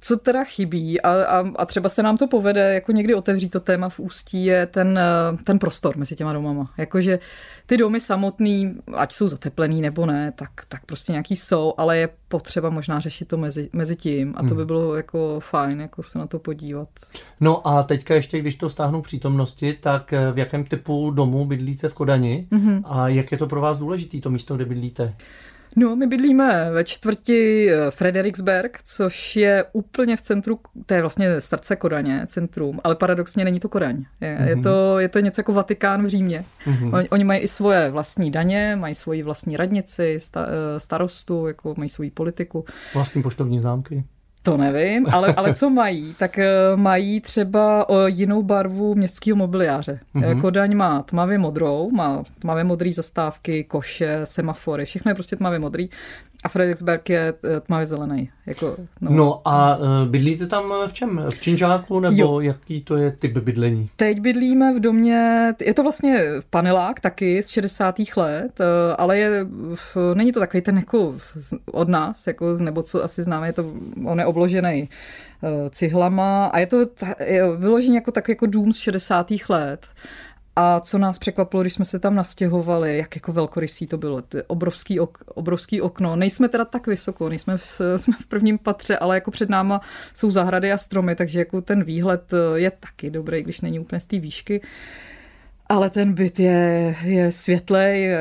[0.05, 3.61] Co teda chybí a, a, a třeba se nám to povede jako někdy otevřít to
[3.61, 6.71] téma v Ústí je ten, eh, ten prostor mezi těma domama.
[6.79, 7.19] Jakože
[7.67, 12.09] ty domy samotný, ať jsou zateplený nebo ne, tak, tak prostě nějaký jsou, ale je
[12.29, 14.57] potřeba možná řešit to mezi, mezi tím a to hmm.
[14.57, 16.89] by bylo jako fajn, jako se na to podívat.
[17.41, 21.89] No a teďka ještě, když to stáhnu přítomnosti, tak eh, v jakém typu domu bydlíte
[21.89, 22.83] v Kodani mm-hmm.
[22.85, 25.15] a jak je to pro vás důležité, to místo, kde bydlíte?
[25.77, 31.41] No, my bydlíme ve čtvrti eh, Frederiksberg, což je úplně v centru, to je vlastně
[31.41, 34.05] srdce Kodaně, centrum, ale paradoxně není to Kodaň.
[34.21, 34.49] Je, mm-hmm.
[34.49, 36.45] je, to, je to něco jako Vatikán v Římě.
[36.67, 36.95] Mm-hmm.
[36.95, 41.75] Oni, oni mají i svoje vlastní daně, mají svoji vlastní radnici, sta, eh, starostu, jako
[41.77, 42.65] mají svoji politiku.
[42.95, 44.05] Vlastní poštovní známky.
[44.45, 46.15] To nevím, ale, ale co mají?
[46.19, 50.01] Tak eh, mají třeba jinou barvu městského mobiliáře.
[50.15, 50.41] Mm-hmm.
[50.41, 55.89] Kodaň má tmavě modrou, má tmavě modrý zastávky, koše, semafory, všechno je prostě tmavě modrý.
[56.45, 58.31] A Frederiksberg je eh, tmavě zelený.
[58.47, 59.11] Jako, no.
[59.11, 61.25] no a uh, bydlíte tam v čem?
[61.31, 62.41] V Činžáku nebo jo.
[62.41, 63.91] jaký to je typ bydlení?
[63.97, 67.97] Teď bydlíme v domě, je to vlastně panelák taky z 60.
[68.17, 68.61] let,
[68.99, 69.47] ale je,
[70.15, 71.15] není to takový ten jako
[71.73, 73.73] od nás, jako, nebo co asi známe, je to,
[74.05, 74.89] on je obložený
[75.71, 76.87] cihlama a je to
[77.27, 79.27] je vyložený jako tak jako dům z 60.
[79.49, 79.87] let.
[80.57, 84.43] A co nás překvapilo, když jsme se tam nastěhovali, jak jako velkorysý to bylo, ty
[84.43, 86.17] obrovský, ok, obrovský okno.
[86.17, 89.81] Nejsme teda tak vysoko, nejsme v, jsme v prvním patře, ale jako před náma
[90.15, 94.01] jsou zahrady a stromy, takže jako ten výhled eh, je taky dobrý, když není úplně
[94.01, 94.61] z té výšky.
[95.69, 98.17] Ale ten byt je, je světlej,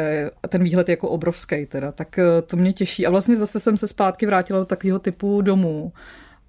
[0.50, 3.06] ten výhled je jako obrovský teda, tak eh, to mě těší.
[3.06, 5.94] A vlastně zase jsem se zpátky vrátila do takového typu domů,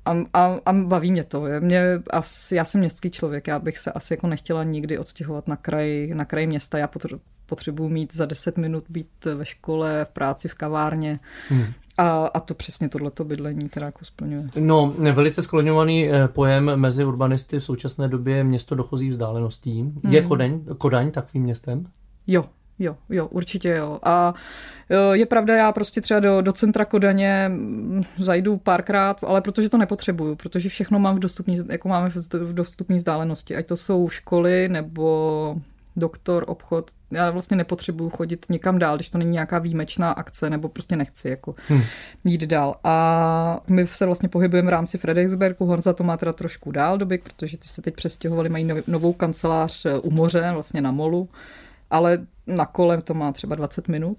[0.05, 1.45] a, a, a baví mě to.
[1.61, 5.57] Mě, asi, já jsem městský člověk, já bych se asi jako nechtěla nikdy odstěhovat na
[5.57, 6.79] kraj, na kraj města.
[6.79, 6.89] Já
[7.47, 11.21] potřebuji mít za 10 minut být ve škole, v práci, v kavárně.
[11.49, 11.67] Hmm.
[11.99, 14.49] A, a to přesně tohleto bydlení teda jako splňuje.
[14.59, 19.81] No, velice skloňovaný eh, pojem mezi urbanisty v současné době město dochozí vzdáleností.
[19.81, 20.15] Hmm.
[20.15, 21.87] Je Kodaň, Kodaň takovým městem?
[22.27, 22.45] Jo,
[22.79, 23.99] Jo, jo, určitě jo.
[24.03, 24.35] A
[25.13, 27.51] je pravda, já prostě třeba do, do centra Kodaně
[28.19, 32.97] zajdu párkrát, ale protože to nepotřebuju, protože všechno mám v dostupní, jako máme v dostupní
[32.97, 35.57] vzdálenosti, ať to jsou školy nebo
[35.97, 36.91] doktor, obchod.
[37.11, 41.29] Já vlastně nepotřebuju chodit někam dál, když to není nějaká výjimečná akce, nebo prostě nechci
[41.29, 41.83] jako hmm.
[42.25, 42.75] jít dál.
[42.85, 45.67] A my se vlastně pohybujeme v rámci Fredericksbergu.
[45.67, 49.87] Honza to má teda trošku dál doby, protože ty se teď přestěhovali, mají novou kancelář
[50.03, 51.29] u moře, vlastně na molu
[51.95, 54.19] ale na kolem to má třeba 20 minut.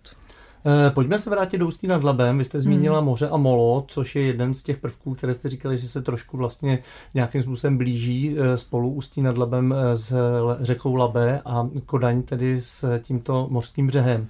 [0.88, 2.38] Eh, pojďme se vrátit do Ústí nad Labem.
[2.38, 3.06] Vy jste zmínila hmm.
[3.06, 6.38] moře a molo, což je jeden z těch prvků, které jste říkali, že se trošku
[6.38, 6.80] vlastně
[7.14, 10.16] nějakým způsobem blíží eh, spolu Ústí nad Labem eh, s
[10.62, 14.28] řekou Labe a Kodaň tedy s tímto mořským břehem.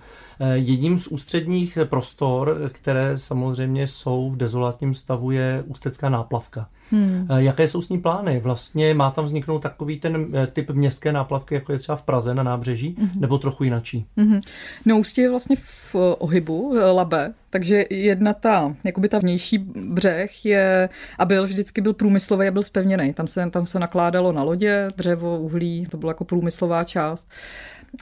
[0.54, 6.68] Jedním z ústředních prostor, které samozřejmě jsou v dezolátním stavu, je ústecká náplavka.
[6.92, 7.28] Hmm.
[7.38, 8.40] Jaké jsou s ní plány?
[8.40, 12.44] Vlastně má tam vzniknout takový ten typ městské náplavky, jako je třeba v Praze na
[12.44, 13.22] nábřeží, hmm.
[13.22, 14.06] nebo trochu jinačí?
[14.18, 14.40] Hmm.
[14.86, 20.90] No Ústí je vlastně v ohybu, Labe, takže jedna ta, jakoby ta vnější břeh je,
[21.18, 23.14] a byl vždycky byl průmyslový a byl spevněný.
[23.14, 27.30] Tam se, tam se nakládalo na lodě, dřevo, uhlí, to byla jako průmyslová část.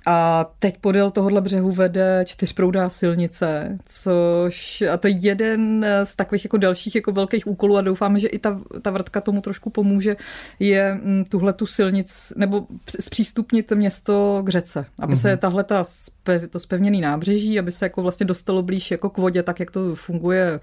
[0.07, 6.43] A teď podél tohohle břehu vede čtyřproudá silnice, což a to je jeden z takových
[6.45, 10.15] jako dalších jako velkých úkolů a doufáme, že i ta, ta vrtka tomu trošku pomůže,
[10.59, 12.67] je mm, tuhle tu silnic, nebo
[12.99, 15.21] zpřístupnit město k řece, aby mm-hmm.
[15.21, 15.37] se mhm.
[15.37, 19.43] tahle ta spe, to spevněný nábřeží, aby se jako vlastně dostalo blíž jako k vodě,
[19.43, 20.59] tak jak to funguje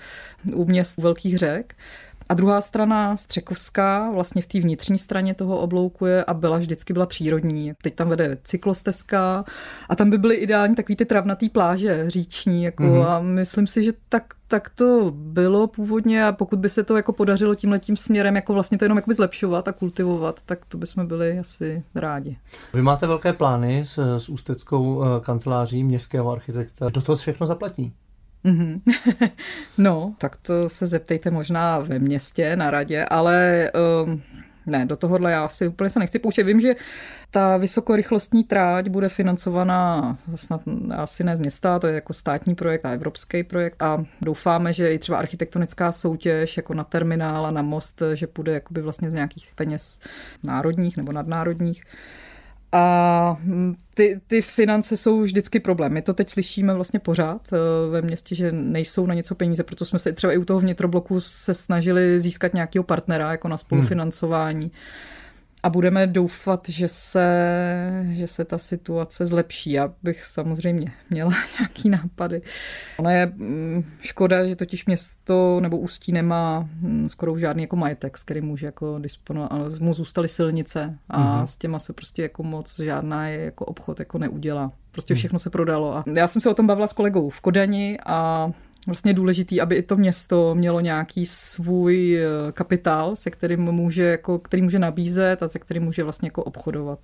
[0.55, 1.74] u měst velkých řek.
[2.29, 6.93] A druhá strana, Střekovská, vlastně v té vnitřní straně toho oblouku je a byla vždycky
[6.93, 7.73] byla přírodní.
[7.83, 9.45] Teď tam vede cyklostezka
[9.89, 12.64] a tam by byly ideální takový ty travnatý pláže říční.
[12.64, 13.07] Jako, mm-hmm.
[13.07, 17.12] A myslím si, že tak, tak to bylo původně a pokud by se to jako
[17.12, 21.07] podařilo tím letím směrem, jako vlastně to jenom jakoby zlepšovat a kultivovat, tak to bychom
[21.07, 22.39] byli asi rádi.
[22.75, 26.89] Vy máte velké plány s, s ústeckou eh, kanceláří městského architekta.
[26.89, 27.93] Do toho všechno zaplatí?
[28.45, 28.80] Mm-hmm.
[29.78, 33.70] no, tak to se zeptejte možná ve městě, na radě, ale
[34.05, 34.22] um,
[34.66, 36.43] ne, do tohohle já si úplně se nechci pouštět.
[36.43, 36.74] Vím, že
[37.30, 40.61] ta vysokorychlostní tráť bude financovaná snad
[40.97, 44.93] asi ne z města, to je jako státní projekt a evropský projekt a doufáme, že
[44.93, 49.14] i třeba architektonická soutěž jako na terminál a na most, že půjde jakoby vlastně z
[49.14, 50.01] nějakých peněz
[50.43, 51.84] národních nebo nadnárodních.
[52.73, 55.93] A hm, ty, ty finance jsou vždycky problém.
[55.93, 57.57] My to teď slyšíme vlastně pořád eh,
[57.91, 61.21] ve městě, že nejsou na něco peníze, proto jsme se třeba i u toho vnitrobloku
[61.21, 64.61] se snažili získat nějakého partnera jako na spolufinancování.
[64.61, 64.71] Hmm
[65.63, 67.27] a budeme doufat, že se,
[68.11, 69.73] že se ta situace zlepší.
[69.73, 72.43] Já bych samozřejmě měla nějaký nápady.
[72.99, 78.19] Ona je mm, škoda, že totiž město nebo Ústí nemá mm, skoro žádný jako majetek,
[78.19, 79.79] s kterým může jako disponovat.
[79.79, 81.47] Mu zůstaly silnice a mm-hmm.
[81.47, 84.73] s těma se prostě jako moc žádná jako obchod jako neudělá.
[84.93, 85.19] Prostě mhm.
[85.19, 85.97] všechno se prodalo.
[85.97, 88.51] A já jsem se o tom bavila s kolegou v Kodani a
[88.87, 94.39] vlastně důležitý, aby i to město mělo nějaký svůj eh, kapitál, se kterým může, jako,
[94.39, 96.99] který může nabízet a se kterým může vlastně jako obchodovat.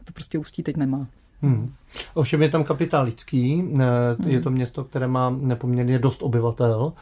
[0.00, 1.06] A to prostě Ústí teď nemá.
[1.42, 1.72] Hmm.
[2.14, 6.92] Ovšem je tam kapitál lidský, eh, je to město, které má nepoměrně dost obyvatel,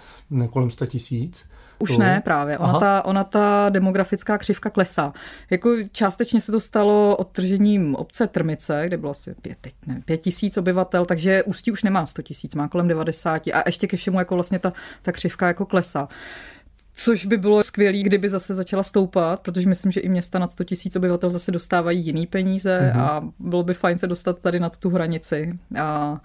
[0.51, 1.49] kolem 100 tisíc.
[1.79, 2.59] Už ne, právě.
[2.59, 5.13] Ona ta, ona ta demografická křivka klesá.
[5.51, 10.19] Jako částečně se to stalo odtržením obce Trmice, kde bylo asi pět, teď ne, pět
[10.19, 14.19] tisíc obyvatel, takže Ústí už nemá 100 tisíc, má kolem 90 a ještě ke všemu
[14.19, 14.73] jako vlastně ta,
[15.03, 16.09] ta křivka jako klesá.
[16.97, 20.65] Což by bylo skvělé, kdyby zase začala stoupat, protože myslím, že i města nad 100
[20.65, 23.01] tisíc obyvatel zase dostávají jiný peníze mm-hmm.
[23.01, 25.59] a bylo by fajn se dostat tady nad tu hranici.
[25.81, 26.21] A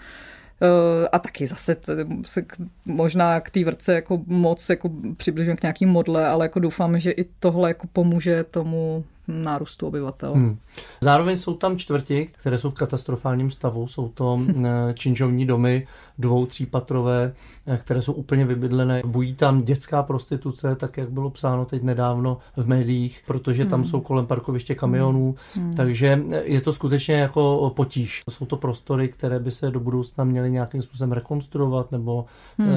[1.12, 1.78] a taky zase
[2.24, 2.45] se
[2.86, 7.12] možná k té vrce jako moc jako přibližujeme k nějakým modle, ale jako doufám, že
[7.12, 10.34] i tohle jako pomůže tomu nárůstu obyvatel.
[10.34, 10.57] Hmm.
[11.01, 13.88] Zároveň jsou tam čtvrti, které jsou v katastrofálním stavu.
[13.88, 15.88] Jsou to eh, činžovní domy,
[16.20, 17.34] dvou, třípatrové,
[17.67, 19.01] eh, které jsou úplně vybydlené.
[19.05, 23.89] Bují tam dětská prostituce, tak jak bylo psáno teď nedávno v médiích, protože tam hmm.
[23.89, 25.74] jsou kolem parkoviště kamionů, hmm.
[25.74, 28.22] takže eh, je to skutečně jako potíž.
[28.30, 32.26] Jsou to prostory, které by se do budoucna měly nějakým způsobem rekonstruovat, nebo
[32.57, 32.70] hmm.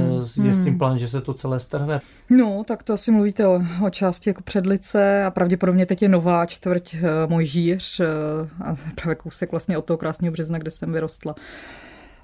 [0.47, 0.78] je s tím hmm.
[0.78, 2.01] plán, že se to celé strhne?
[2.30, 6.47] No, tak to asi mluvíte o, o části jako předlice a pravděpodobně teď je nová
[6.47, 8.07] čtvrť eh, Mojžíř eh,
[8.64, 11.34] a právě kousek vlastně od toho krásného března, kde jsem vyrostla.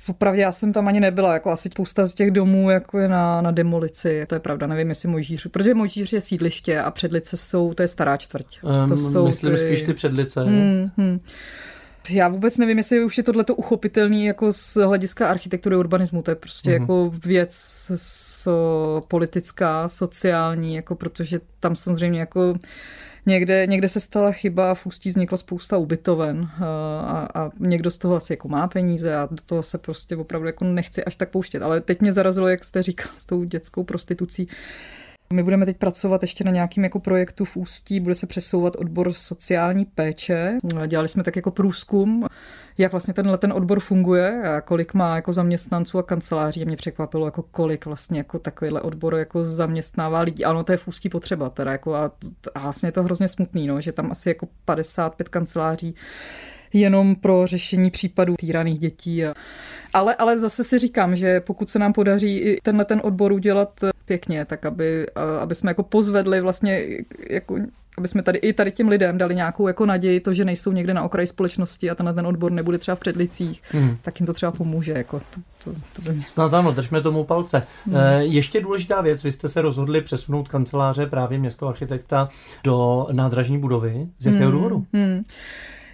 [0.09, 3.41] Popravdě já jsem tam ani nebyla, jako asi spousta z těch domů jako je na,
[3.41, 7.75] na demolici, to je pravda, nevím jestli Mojžíř, protože Mojžíř je sídliště a předlice jsou,
[7.75, 8.59] to je stará čtvrť.
[8.63, 9.57] Um, to jsou myslím ty...
[9.57, 10.45] spíš ty předlice.
[10.45, 11.21] Hmm, hmm.
[12.11, 16.23] Já vůbec nevím, jestli už je tohleto uchopitelný jako z hlediska architektury urbanismu.
[16.23, 16.81] To je prostě uh-huh.
[16.81, 17.53] jako věc
[17.97, 22.55] so, politická, sociální, jako protože tam samozřejmě jako
[23.27, 26.65] Někde, někde se stala chyba, v Ústí vznikla spousta ubytoven eh,
[27.05, 30.47] a, a někdo z toho asi jako má peníze a do toho se prostě opravdu
[30.47, 31.63] jako nechci až tak pouštět.
[31.63, 34.49] Ale teď mě zarazilo, jak jste říkal, s tou dětskou prostitucí.
[35.33, 39.13] My budeme teď pracovat ještě na nějakým jako projektu v Ústí, bude se přesouvat odbor
[39.13, 40.59] sociální péče.
[40.87, 42.27] Dělali jsme tak jako průzkum,
[42.79, 46.65] jak vlastně tenhle ten odbor funguje a kolik má jako zaměstnanců a kanceláří.
[46.65, 50.45] Mě překvapilo, jako kolik vlastně jako takovýhle odbor jako zaměstnává lidí.
[50.45, 52.13] Ano, to je v Ústí potřeba teda jako a,
[52.55, 55.95] a vlastně je to hrozně smutný, no, že tam asi jako 55 kanceláří
[56.73, 59.23] jenom pro řešení případů týraných dětí.
[59.93, 63.81] Ale, ale zase si říkám, že pokud se nám podaří i tenhle ten odbor udělat
[64.05, 65.07] pěkně, tak aby,
[65.41, 66.87] aby jsme jako pozvedli vlastně
[67.31, 67.59] jako
[67.99, 70.95] aby jsme tady i tady těm lidem dali nějakou jako naději, to, že nejsou někde
[70.95, 73.97] na okraji společnosti a tenhle ten odbor nebude třeba v předlicích, hmm.
[74.03, 74.93] tak jim to třeba pomůže.
[74.93, 76.25] Jako to, to, to by mě...
[76.27, 77.63] Snad ano, držme tomu palce.
[77.87, 77.97] Hmm.
[77.97, 82.29] E, ještě důležitá věc, vy jste se rozhodli přesunout kanceláře právě městského architekta
[82.65, 84.07] do nádražní budovy.
[84.19, 84.53] Z jakého hmm.
[84.53, 84.87] důvodu?
[84.93, 85.25] Hmm.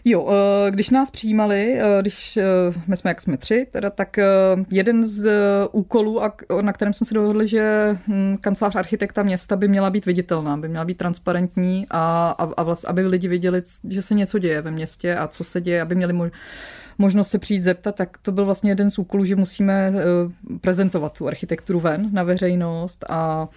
[0.07, 2.43] Jo, eh, když nás přijímali, eh, když eh,
[2.87, 4.17] my jsme jak jsme tři, teda, tak
[4.71, 5.31] jeden z
[5.73, 6.21] úkolů,
[6.61, 10.69] na kterém jsme se dohodli, že hm, kancelář architekta města by měla být viditelná, by
[10.69, 14.71] měla být transparentní a, a, a vlastně, aby lidi viděli, že se něco děje ve
[14.71, 16.31] městě a co se děje, aby měli
[16.99, 19.93] možnost se přijít zeptat, tak to byl vlastně jeden z úkolů, že musíme
[20.61, 23.49] prezentovat tu architekturu ven na veřejnost a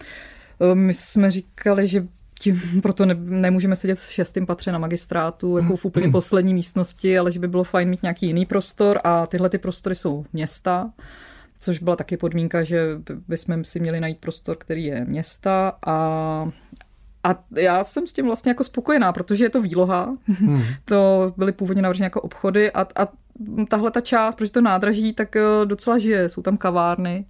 [0.73, 2.07] my jsme říkali, že
[2.39, 7.19] tím proto ne, nemůžeme sedět v šestém patře na magistrátu, jako v úplně poslední místnosti,
[7.19, 10.91] ale že by bylo fajn mít nějaký jiný prostor a tyhle ty prostory jsou města,
[11.59, 16.49] což byla taky podmínka, že bychom si měli najít prostor, který je města a
[17.23, 20.17] a já jsem s tím vlastně jako spokojená, protože je to výloha.
[20.27, 20.63] Hmm.
[20.85, 23.07] to byly původně navrženy jako obchody a, a
[23.69, 27.25] tahle ta část, protože to nádraží, tak eh, docela žije, jsou tam kavárny.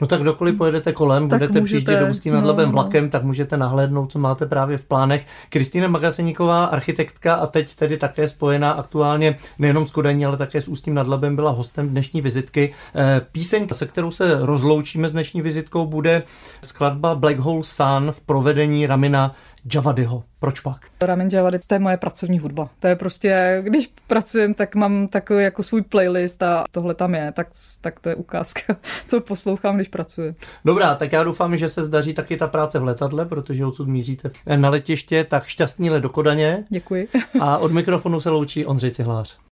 [0.00, 2.72] No tak kdokoliv pojedete kolem, tak budete můžete, přijíždět do Ústí nad Labem no, no,
[2.72, 5.26] vlakem, tak můžete nahlédnout, co máte právě v plánech.
[5.48, 10.68] Kristýna Magaseníková, architektka a teď tedy také spojená aktuálně nejenom s Kodaní, ale také s
[10.68, 12.74] Ústím nad Labem, byla hostem dnešní vizitky.
[12.94, 16.22] Eh, píseň, se kterou se rozloučíme s dnešní vizitkou, bude
[16.62, 19.34] skladba Black Hole Sun v provedení Ramina
[19.74, 20.22] Javadyho.
[20.38, 20.86] Proč pak?
[21.02, 22.68] Ramin Javady, to je moje pracovní hudba.
[22.80, 27.32] To je prostě, když pracujem, tak mám takový jako svůj playlist a tohle tam je,
[27.32, 27.48] tak,
[27.80, 28.76] tak to je ukázka,
[29.08, 30.34] co poslouchám, když pracuji.
[30.64, 34.30] Dobrá, tak já doufám, že se zdaří taky ta práce v letadle, protože odsud míříte
[34.56, 36.64] na letiště, tak šťastný let do Kodaně.
[36.68, 37.08] Děkuji.
[37.40, 39.45] A od mikrofonu se loučí Ondřej Cihlář.